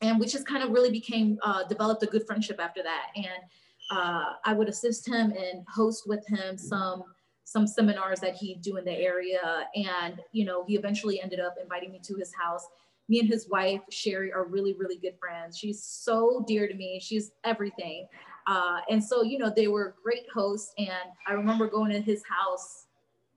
And 0.00 0.20
we 0.20 0.26
just 0.26 0.46
kind 0.46 0.62
of 0.62 0.70
really 0.70 0.90
became, 0.90 1.38
uh, 1.42 1.64
developed 1.64 2.02
a 2.02 2.06
good 2.06 2.26
friendship 2.26 2.60
after 2.60 2.82
that. 2.82 3.06
And 3.16 3.42
uh, 3.90 4.24
I 4.44 4.52
would 4.52 4.68
assist 4.68 5.08
him 5.08 5.32
and 5.32 5.64
host 5.68 6.04
with 6.06 6.26
him 6.28 6.58
some 6.58 7.04
some 7.44 7.66
seminars 7.66 8.20
that 8.20 8.34
he'd 8.34 8.60
do 8.60 8.76
in 8.76 8.84
the 8.84 8.92
area. 8.92 9.66
And, 9.74 10.20
you 10.32 10.44
know, 10.44 10.66
he 10.66 10.76
eventually 10.76 11.18
ended 11.18 11.40
up 11.40 11.54
inviting 11.58 11.90
me 11.90 11.98
to 12.04 12.14
his 12.16 12.30
house. 12.34 12.66
Me 13.08 13.20
and 13.20 13.28
his 13.28 13.48
wife, 13.48 13.80
Sherry, 13.88 14.30
are 14.30 14.44
really, 14.44 14.74
really 14.74 14.98
good 14.98 15.14
friends. 15.18 15.56
She's 15.56 15.82
so 15.82 16.44
dear 16.46 16.68
to 16.68 16.74
me. 16.74 17.00
She's 17.02 17.30
everything. 17.44 18.06
Uh, 18.46 18.80
and 18.90 19.02
so, 19.02 19.22
you 19.22 19.38
know, 19.38 19.50
they 19.50 19.66
were 19.66 19.94
great 20.02 20.26
hosts. 20.30 20.74
And 20.76 20.90
I 21.26 21.32
remember 21.32 21.70
going 21.70 21.90
to 21.90 22.02
his 22.02 22.22
house 22.28 22.87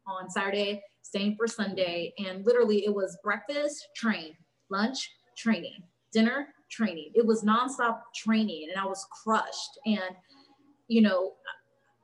on 0.06 0.30
Saturday 0.30 0.82
staying 1.02 1.36
for 1.36 1.48
Sunday. 1.48 2.14
And 2.18 2.46
literally, 2.46 2.86
it 2.86 2.94
was 2.94 3.18
breakfast, 3.24 3.90
train, 3.96 4.36
lunch, 4.70 5.12
training, 5.38 5.84
dinner, 6.12 6.50
training. 6.70 7.12
It 7.14 7.26
was 7.26 7.44
nonstop 7.44 8.02
training, 8.16 8.70
and 8.72 8.80
I 8.80 8.86
was 8.86 9.06
crushed. 9.24 9.80
And, 9.86 10.16
you 10.88 11.02
know, 11.02 11.34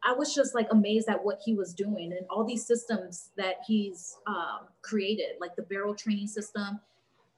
I 0.05 0.13
was 0.13 0.33
just 0.33 0.55
like 0.55 0.67
amazed 0.71 1.10
at 1.10 1.23
what 1.23 1.39
he 1.43 1.53
was 1.53 1.73
doing 1.73 2.13
and 2.13 2.25
all 2.29 2.45
these 2.45 2.65
systems 2.65 3.31
that 3.38 3.57
he's 3.65 4.17
um, 4.27 4.67
created, 4.81 5.36
like 5.39 5.55
the 5.55 5.63
barrel 5.63 5.95
training 5.95 6.27
system. 6.27 6.79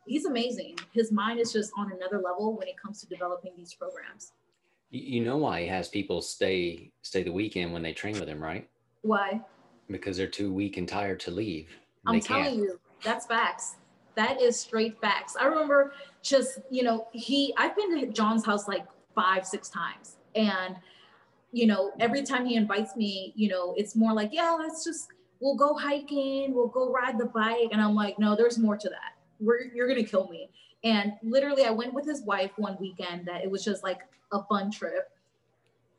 He's 0.06 0.26
amazing. 0.26 0.78
His 0.92 1.12
mind 1.12 1.40
is 1.40 1.54
just 1.54 1.72
on 1.78 1.92
another 1.92 2.18
level 2.18 2.58
when 2.58 2.68
it 2.68 2.76
comes 2.78 3.00
to 3.02 3.08
developing 3.08 3.54
these 3.58 3.74
programs. 3.74 4.34
You 4.92 5.24
know 5.24 5.38
why 5.38 5.62
he 5.62 5.68
has 5.68 5.88
people 5.88 6.20
stay 6.20 6.92
stay 7.04 7.22
the 7.22 7.32
weekend 7.32 7.74
when 7.74 7.84
they 7.84 7.94
train 7.94 8.20
with 8.20 8.28
him, 8.28 8.42
right? 8.42 8.68
Why? 9.04 9.42
Because 9.90 10.18
they're 10.18 10.28
too 10.28 10.54
weak 10.54 10.78
and 10.78 10.88
tired 10.88 11.20
to 11.22 11.32
leave. 11.32 11.70
I'm 12.06 12.20
telling 12.20 12.44
can't. 12.44 12.56
you, 12.56 12.80
that's 13.04 13.26
facts. 13.26 13.76
That 14.16 14.42
is 14.42 14.60
straight 14.60 15.00
facts. 15.02 15.36
I 15.40 15.46
remember 15.46 15.94
just, 16.22 16.60
you 16.70 16.84
know, 16.84 17.08
he 17.12 17.54
I've 17.58 17.76
been 17.76 18.00
to 18.00 18.08
John's 18.08 18.46
house 18.46 18.68
like 18.68 18.86
five, 19.16 19.46
six 19.46 19.70
times. 19.70 20.18
And 20.36 20.76
you 21.52 21.66
know, 21.66 21.92
every 22.00 22.24
time 22.24 22.46
he 22.46 22.56
invites 22.56 22.96
me, 22.96 23.34
you 23.36 23.50
know, 23.50 23.74
it's 23.78 23.96
more 23.96 24.14
like, 24.14 24.30
yeah, 24.32 24.52
let's 24.52 24.84
just, 24.84 25.10
we'll 25.40 25.56
go 25.56 25.74
hiking, 25.74 26.54
we'll 26.54 26.68
go 26.68 26.92
ride 26.92 27.18
the 27.18 27.26
bike. 27.26 27.70
And 27.72 27.82
I'm 27.82 27.96
like, 27.96 28.20
no, 28.20 28.36
there's 28.36 28.58
more 28.58 28.78
to 28.78 28.90
that. 28.90 29.18
We're, 29.40 29.64
you're 29.74 29.88
going 29.88 30.04
to 30.04 30.10
kill 30.10 30.28
me. 30.28 30.50
And 30.84 31.14
literally, 31.24 31.64
I 31.64 31.72
went 31.72 31.94
with 31.94 32.06
his 32.06 32.22
wife 32.22 32.52
one 32.58 32.78
weekend 32.80 33.28
that 33.28 33.44
it 33.44 33.50
was 33.50 33.64
just 33.64 33.84
like 33.84 34.02
a 34.32 34.44
fun 34.44 34.72
trip. 34.72 35.10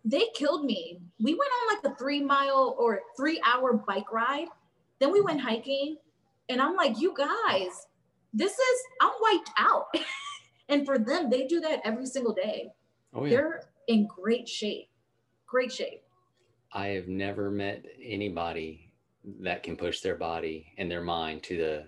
They 0.05 0.27
killed 0.35 0.65
me. 0.65 1.01
We 1.19 1.35
went 1.35 1.51
on 1.63 1.77
like 1.77 1.93
a 1.93 1.97
three 1.97 2.23
mile 2.23 2.75
or 2.79 3.01
three 3.17 3.41
hour 3.45 3.75
bike 3.75 4.13
ride. 4.13 4.49
Then 4.99 5.13
we 5.13 5.21
went 5.21 5.41
hiking. 5.41 5.97
And 6.49 6.61
I'm 6.61 6.75
like, 6.75 6.99
you 7.01 7.15
guys, 7.17 7.87
this 8.33 8.53
is, 8.53 8.83
I'm 9.01 9.13
wiped 9.21 9.51
out. 9.59 9.87
and 10.69 10.85
for 10.85 10.99
them, 10.99 11.31
they 11.31 11.47
do 11.47 11.61
that 11.61 11.81
every 11.85 12.07
single 12.07 12.35
day. 12.35 12.73
Oh, 13.15 13.25
yeah. 13.25 13.31
They're 13.31 13.63
in 13.87 14.07
great 14.07 14.49
shape 14.49 14.91
great 15.51 15.73
shape. 15.73 16.03
I 16.73 16.89
have 16.89 17.09
never 17.09 17.51
met 17.51 17.85
anybody 18.03 18.93
that 19.41 19.63
can 19.63 19.77
push 19.77 20.01
their 20.01 20.15
body 20.15 20.73
and 20.79 20.91
their 20.91 21.03
mind 21.03 21.43
to 21.43 21.57
the 21.57 21.85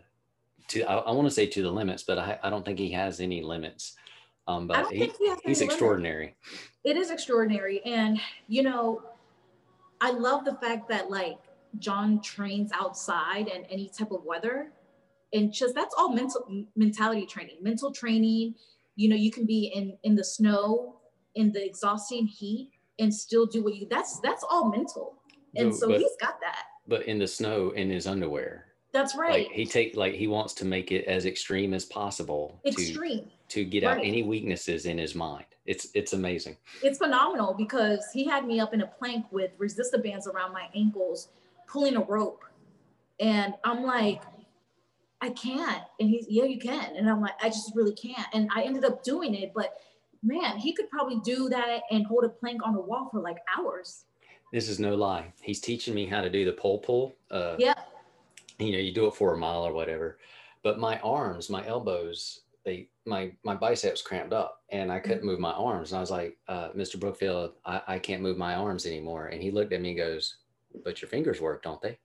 to 0.69 0.83
I, 0.83 0.97
I 0.97 1.13
want 1.13 1.29
to 1.29 1.35
say 1.35 1.47
to 1.47 1.63
the 1.63 1.71
limits, 1.71 2.03
but 2.03 2.19
I, 2.19 2.39
I 2.43 2.51
don't 2.51 2.65
think 2.65 2.79
he 2.79 2.91
has 2.91 3.21
any 3.21 3.41
limits. 3.41 3.95
Um, 4.49 4.67
but 4.67 4.91
he, 4.91 5.13
he 5.19 5.35
he's 5.45 5.61
extraordinary. 5.61 6.35
It 6.85 6.97
is 6.97 7.11
extraordinary, 7.11 7.81
and 7.85 8.21
you 8.49 8.63
know, 8.63 9.03
I 10.01 10.11
love 10.11 10.45
the 10.45 10.55
fact 10.57 10.89
that 10.89 11.11
like 11.11 11.39
John 11.79 12.21
trains 12.21 12.71
outside 12.73 13.49
and 13.49 13.65
any 13.71 13.89
type 13.89 14.11
of 14.11 14.25
weather, 14.25 14.73
and 15.33 15.53
just 15.53 15.75
that's 15.75 15.95
all 15.97 16.13
mental 16.13 16.67
mentality 16.75 17.25
training, 17.25 17.57
mental 17.63 17.93
training. 17.93 18.57
You 18.97 19.09
know, 19.09 19.17
you 19.17 19.31
can 19.31 19.47
be 19.47 19.67
in 19.67 19.97
in 20.03 20.17
the 20.17 20.25
snow, 20.25 20.97
in 21.37 21.53
the 21.53 21.65
exhausting 21.65 22.27
heat, 22.27 22.71
and 22.99 23.15
still 23.15 23.47
do 23.47 23.63
what 23.63 23.75
you 23.75 23.87
that's 23.89 24.21
that's 24.21 24.45
all 24.51 24.71
mental. 24.71 25.15
And 25.55 25.75
so 25.75 25.89
but, 25.89 26.01
he's 26.01 26.17
got 26.19 26.41
that. 26.41 26.65
but 26.89 27.03
in 27.07 27.19
the 27.19 27.29
snow 27.29 27.71
in 27.71 27.91
his 27.91 28.07
underwear. 28.07 28.67
That's 28.93 29.17
right 29.17 29.47
like 29.47 29.53
he 29.53 29.65
take 29.65 29.97
like 29.97 30.13
he 30.15 30.27
wants 30.27 30.53
to 30.55 30.67
make 30.67 30.93
it 30.93 31.07
as 31.07 31.25
extreme 31.25 31.73
as 31.73 31.87
possible 31.87 32.61
extreme. 32.67 33.25
to, 33.25 33.31
to 33.53 33.65
get 33.65 33.85
right. 33.85 33.99
out 33.99 34.05
any 34.05 34.23
weaknesses 34.23 34.87
in 34.87 34.99
his 34.99 35.15
mind 35.15 35.45
it's 35.67 35.89
it's 35.95 36.13
amazing 36.13 36.57
it's 36.83 36.99
phenomenal 36.99 37.55
because 37.55 38.07
he 38.13 38.25
had 38.25 38.47
me 38.47 38.61
up 38.61 38.75
in 38.75 38.83
a 38.83 38.87
plank 38.87 39.25
with 39.31 39.57
resistor 39.59 40.03
bands 40.03 40.27
around 40.27 40.53
my 40.53 40.67
ankles 40.75 41.29
pulling 41.67 41.97
a 41.97 42.03
rope 42.03 42.45
and 43.21 43.55
i'm 43.65 43.83
like 43.83 44.23
i 45.21 45.31
can't 45.31 45.83
and 46.01 46.09
he's 46.09 46.27
yeah 46.29 46.45
you 46.45 46.59
can 46.59 46.97
and 46.97 47.09
i'm 47.09 47.21
like 47.21 47.35
i 47.43 47.49
just 47.49 47.73
really 47.75 47.95
can't 47.95 48.27
and 48.33 48.49
i 48.55 48.63
ended 48.63 48.85
up 48.85 49.03
doing 49.03 49.35
it 49.35 49.53
but 49.55 49.79
man, 50.23 50.59
he 50.59 50.73
could 50.73 50.89
probably 50.91 51.21
do 51.21 51.49
that 51.49 51.83
and 51.91 52.07
hold 52.07 52.25
a 52.25 52.29
plank 52.29 52.65
on 52.65 52.75
the 52.75 52.81
wall 52.81 53.09
for 53.11 53.21
like 53.21 53.39
hours. 53.59 54.05
This 54.53 54.69
is 54.69 54.79
no 54.79 54.95
lie. 54.95 55.33
He's 55.41 55.61
teaching 55.61 55.95
me 55.95 56.07
how 56.07 56.21
to 56.21 56.31
do 56.31 56.45
the 56.45 56.53
pole 56.53 56.79
pull. 56.79 57.15
Uh, 57.31 57.57
yeah. 57.59 57.75
You 58.59 58.73
know, 58.73 58.79
you 58.79 58.93
do 58.93 59.07
it 59.07 59.15
for 59.15 59.35
a 59.35 59.39
mile 59.39 59.67
or 59.67 59.73
whatever, 59.73 60.19
but 60.63 60.79
my 60.79 60.99
arms, 61.01 61.51
my 61.51 61.67
elbows, 61.67 62.43
they, 62.65 62.89
my, 63.07 63.33
my 63.45 63.55
biceps 63.55 64.03
cramped 64.03 64.33
up 64.33 64.63
and 64.71 64.93
I 64.93 65.01
couldn't 65.01 65.25
move 65.25 65.41
my 65.41 65.53
arms. 65.53 65.91
And 65.91 65.99
I 65.99 66.01
was 66.01 66.11
like, 66.11 66.39
uh, 66.49 66.71
Mr. 66.71 66.99
Brookfield, 66.99 67.53
I, 67.65 67.83
I 67.87 67.99
can't 67.99 68.23
move 68.23 68.37
my 68.37 68.55
arms 68.55 68.87
anymore. 68.87 69.27
And 69.27 69.43
he 69.43 69.51
looked 69.51 69.73
at 69.73 69.81
me 69.81 69.91
and 69.91 69.99
goes, 69.99 70.37
but 70.85 71.03
your 71.03 71.09
fingers 71.09 71.41
work, 71.41 71.63
don't 71.63 71.81
they? 71.83 71.99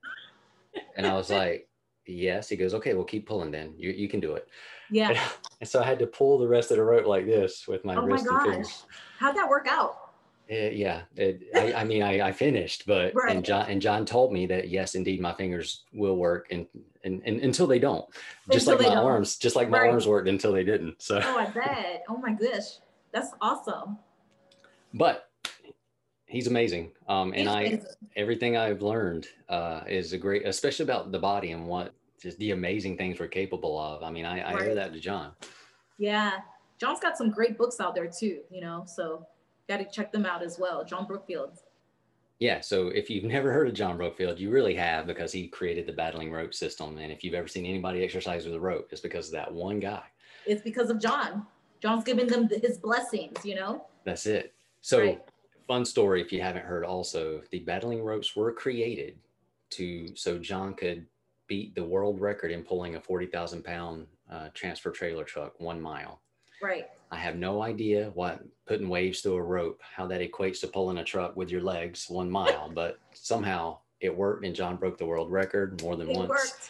And 0.95 1.05
I 1.05 1.13
was 1.13 1.29
like, 1.29 1.69
yes. 2.05 2.49
He 2.49 2.55
goes, 2.55 2.73
okay, 2.73 2.93
well, 2.93 3.05
keep 3.05 3.27
pulling 3.27 3.51
then. 3.51 3.73
You, 3.77 3.91
you 3.91 4.07
can 4.07 4.19
do 4.19 4.33
it. 4.33 4.47
Yeah. 4.91 5.19
And 5.59 5.67
so 5.67 5.81
I 5.81 5.85
had 5.85 5.97
to 5.97 6.05
pull 6.05 6.37
the 6.37 6.47
rest 6.47 6.69
of 6.69 6.77
the 6.77 6.83
rope 6.83 7.07
like 7.07 7.25
this 7.25 7.67
with 7.67 7.83
my 7.83 7.95
oh 7.95 8.03
wrist 8.03 8.27
my 8.27 8.29
gosh. 8.29 8.43
and 8.43 8.51
fingers. 8.53 8.85
How'd 9.17 9.35
that 9.35 9.49
work 9.49 9.65
out? 9.67 10.06
It, 10.47 10.73
yeah, 10.73 11.01
it, 11.15 11.43
I, 11.55 11.73
I, 11.73 11.83
mean, 11.83 12.01
I, 12.01 12.27
I 12.27 12.31
finished, 12.31 12.85
but 12.87 13.13
right. 13.15 13.35
and 13.35 13.43
John 13.43 13.69
and 13.69 13.81
John 13.81 14.05
told 14.05 14.31
me 14.31 14.45
that 14.47 14.69
yes, 14.69 14.95
indeed, 14.95 15.19
my 15.19 15.33
fingers 15.33 15.83
will 15.93 16.15
work, 16.15 16.47
and 16.51 16.65
and, 17.03 17.21
and 17.25 17.41
until 17.41 17.67
they 17.67 17.79
don't, 17.79 18.05
just 18.51 18.67
until 18.67 18.79
like 18.79 18.87
my 18.87 18.95
don't. 18.95 19.05
arms, 19.05 19.37
just 19.37 19.55
like 19.55 19.69
my 19.69 19.81
right. 19.81 19.91
arms 19.91 20.07
worked 20.07 20.29
until 20.29 20.53
they 20.53 20.63
didn't. 20.63 21.01
So. 21.01 21.19
Oh, 21.21 21.37
I 21.37 21.45
bet. 21.47 22.03
Oh 22.07 22.17
my 22.17 22.31
gosh, 22.31 22.79
that's 23.11 23.31
awesome. 23.41 23.97
But 24.93 25.29
he's 26.27 26.47
amazing, 26.47 26.91
um, 27.09 27.33
and 27.33 27.41
he's 27.41 27.47
I 27.47 27.61
amazing. 27.61 27.85
everything 28.15 28.57
I've 28.57 28.81
learned 28.81 29.27
uh, 29.49 29.81
is 29.85 30.13
a 30.13 30.17
great, 30.17 30.47
especially 30.47 30.83
about 30.83 31.11
the 31.11 31.19
body 31.19 31.51
and 31.51 31.67
what 31.67 31.93
just 32.21 32.37
the 32.39 32.51
amazing 32.51 32.97
things 32.97 33.19
we're 33.19 33.27
capable 33.27 33.79
of. 33.79 34.01
I 34.01 34.09
mean, 34.09 34.25
I, 34.25 34.53
I 34.53 34.63
hear 34.63 34.75
that 34.75 34.93
to 34.93 34.99
John. 34.99 35.31
Yeah. 35.97 36.39
John's 36.79 36.99
got 36.99 37.17
some 37.17 37.31
great 37.31 37.57
books 37.57 37.79
out 37.79 37.95
there 37.95 38.07
too, 38.07 38.41
you 38.49 38.61
know, 38.61 38.85
so 38.87 39.25
got 39.67 39.77
to 39.77 39.85
check 39.85 40.11
them 40.11 40.25
out 40.25 40.43
as 40.43 40.57
well. 40.59 40.83
John 40.83 41.05
Brookfield. 41.05 41.59
Yeah. 42.39 42.61
So 42.61 42.87
if 42.89 43.09
you've 43.09 43.23
never 43.35 43.51
heard 43.51 43.67
of 43.67 43.73
John 43.73 43.97
Brookfield, 43.97 44.39
you 44.39 44.49
really 44.49 44.75
have 44.75 45.07
because 45.07 45.31
he 45.31 45.47
created 45.47 45.85
the 45.85 45.93
battling 45.93 46.31
rope 46.31 46.53
system. 46.53 46.97
And 46.97 47.11
if 47.11 47.23
you've 47.23 47.33
ever 47.33 47.47
seen 47.47 47.65
anybody 47.65 48.03
exercise 48.03 48.45
with 48.45 48.55
a 48.55 48.59
rope, 48.59 48.89
it's 48.91 49.01
because 49.01 49.27
of 49.27 49.33
that 49.33 49.51
one 49.51 49.79
guy. 49.79 50.03
It's 50.45 50.61
because 50.61 50.89
of 50.89 50.99
John. 50.99 51.45
John's 51.81 52.03
giving 52.03 52.27
them 52.27 52.49
his 52.49 52.77
blessings, 52.77 53.45
you 53.45 53.55
know? 53.55 53.85
That's 54.03 54.25
it. 54.25 54.53
So, 54.81 54.99
right. 54.99 55.21
fun 55.67 55.85
story 55.85 56.21
if 56.21 56.31
you 56.31 56.41
haven't 56.41 56.65
heard 56.65 56.83
also, 56.85 57.41
the 57.51 57.59
battling 57.59 58.01
ropes 58.01 58.35
were 58.35 58.51
created 58.51 59.17
to 59.71 60.15
so 60.15 60.37
John 60.39 60.73
could 60.73 61.05
beat 61.47 61.75
the 61.75 61.83
world 61.83 62.19
record 62.19 62.51
in 62.51 62.63
pulling 62.63 62.95
a 62.95 63.01
40,000 63.01 63.63
pound 63.63 64.07
uh, 64.31 64.49
transfer 64.53 64.91
trailer 64.91 65.23
truck 65.23 65.59
one 65.59 65.81
mile. 65.81 66.21
Right. 66.61 66.87
I 67.11 67.17
have 67.17 67.35
no 67.35 67.61
idea 67.61 68.11
what 68.13 68.43
putting 68.67 68.89
waves 68.89 69.21
through 69.21 69.35
a 69.35 69.41
rope, 69.41 69.81
how 69.95 70.05
that 70.07 70.21
equates 70.21 70.59
to 70.61 70.67
pulling 70.67 70.97
a 70.97 71.03
truck 71.03 71.35
with 71.35 71.49
your 71.49 71.61
legs 71.61 72.09
one 72.09 72.29
mile, 72.29 72.69
but 72.73 72.99
somehow 73.13 73.77
it 73.99 74.15
worked 74.15 74.45
and 74.45 74.55
John 74.55 74.75
broke 74.75 74.97
the 74.97 75.05
world 75.05 75.31
record 75.31 75.81
more 75.81 75.95
than 75.95 76.09
it 76.09 76.15
once. 76.15 76.29
Worked. 76.29 76.69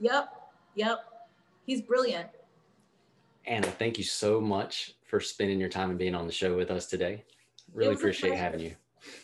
Yep. 0.00 0.32
Yep. 0.74 0.98
He's 1.66 1.82
brilliant. 1.82 2.28
Anna, 3.46 3.66
thank 3.66 3.98
you 3.98 4.04
so 4.04 4.40
much 4.40 4.94
for 5.04 5.20
spending 5.20 5.60
your 5.60 5.68
time 5.68 5.90
and 5.90 5.98
being 5.98 6.14
on 6.14 6.26
the 6.26 6.32
show 6.32 6.56
with 6.56 6.70
us 6.70 6.86
today. 6.86 7.24
Really 7.74 7.94
appreciate 7.94 8.34
having 8.34 8.60
you. 8.60 8.74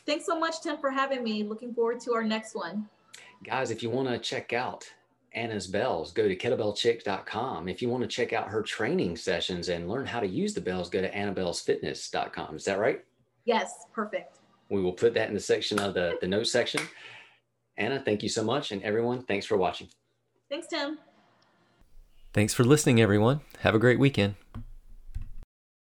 Thanks 0.05 0.27
so 0.27 0.39
much, 0.39 0.61
Tim, 0.63 0.77
for 0.77 0.91
having 0.91 1.25
me. 1.25 1.43
Looking 1.43 1.73
forward 1.73 2.01
to 2.01 2.13
our 2.13 2.23
next 2.23 2.55
one 2.55 2.89
guys, 3.43 3.71
if 3.71 3.83
you 3.83 3.91
want 3.91 4.09
to 4.09 4.19
check 4.19 4.53
out 4.53 4.91
Anna's 5.33 5.67
bells, 5.67 6.13
go 6.13 6.27
to 6.27 6.37
kettlebellchick.com. 6.37 7.69
If 7.69 7.81
you 7.81 7.89
want 7.89 8.03
to 8.03 8.09
check 8.09 8.33
out 8.33 8.49
her 8.49 8.63
training 8.63 9.17
sessions 9.17 9.69
and 9.69 9.89
learn 9.89 10.07
how 10.07 10.21
to 10.21 10.27
use 10.27 10.55
the 10.55 10.61
bells, 10.61 10.91
go 10.91 11.01
to 11.01 11.11
annabellsfitness.com. 11.11 12.57
Is 12.57 12.65
that 12.65 12.79
right? 12.79 13.05
Yes, 13.45 13.87
perfect. 13.93 14.39
We 14.71 14.81
will 14.83 14.93
put 14.93 15.15
that 15.15 15.29
in 15.29 15.35
the 15.35 15.41
section 15.41 15.79
of 15.79 15.95
the, 15.95 16.19
the 16.21 16.27
notes 16.27 16.51
section. 16.51 16.83
Anna, 17.77 18.03
thank 18.05 18.23
you 18.23 18.29
so 18.29 18.45
much. 18.45 18.73
And 18.73 18.83
everyone, 18.83 19.23
thanks 19.23 19.47
for 19.47 19.57
watching. 19.57 19.89
Thanks, 20.49 20.67
Tim. 20.67 20.99
Thanks 22.33 22.55
for 22.55 22.65
listening, 22.65 23.01
everyone. 23.01 23.41
Have 23.61 23.75
a 23.75 23.79
great 23.79 23.99
weekend. 23.99 24.35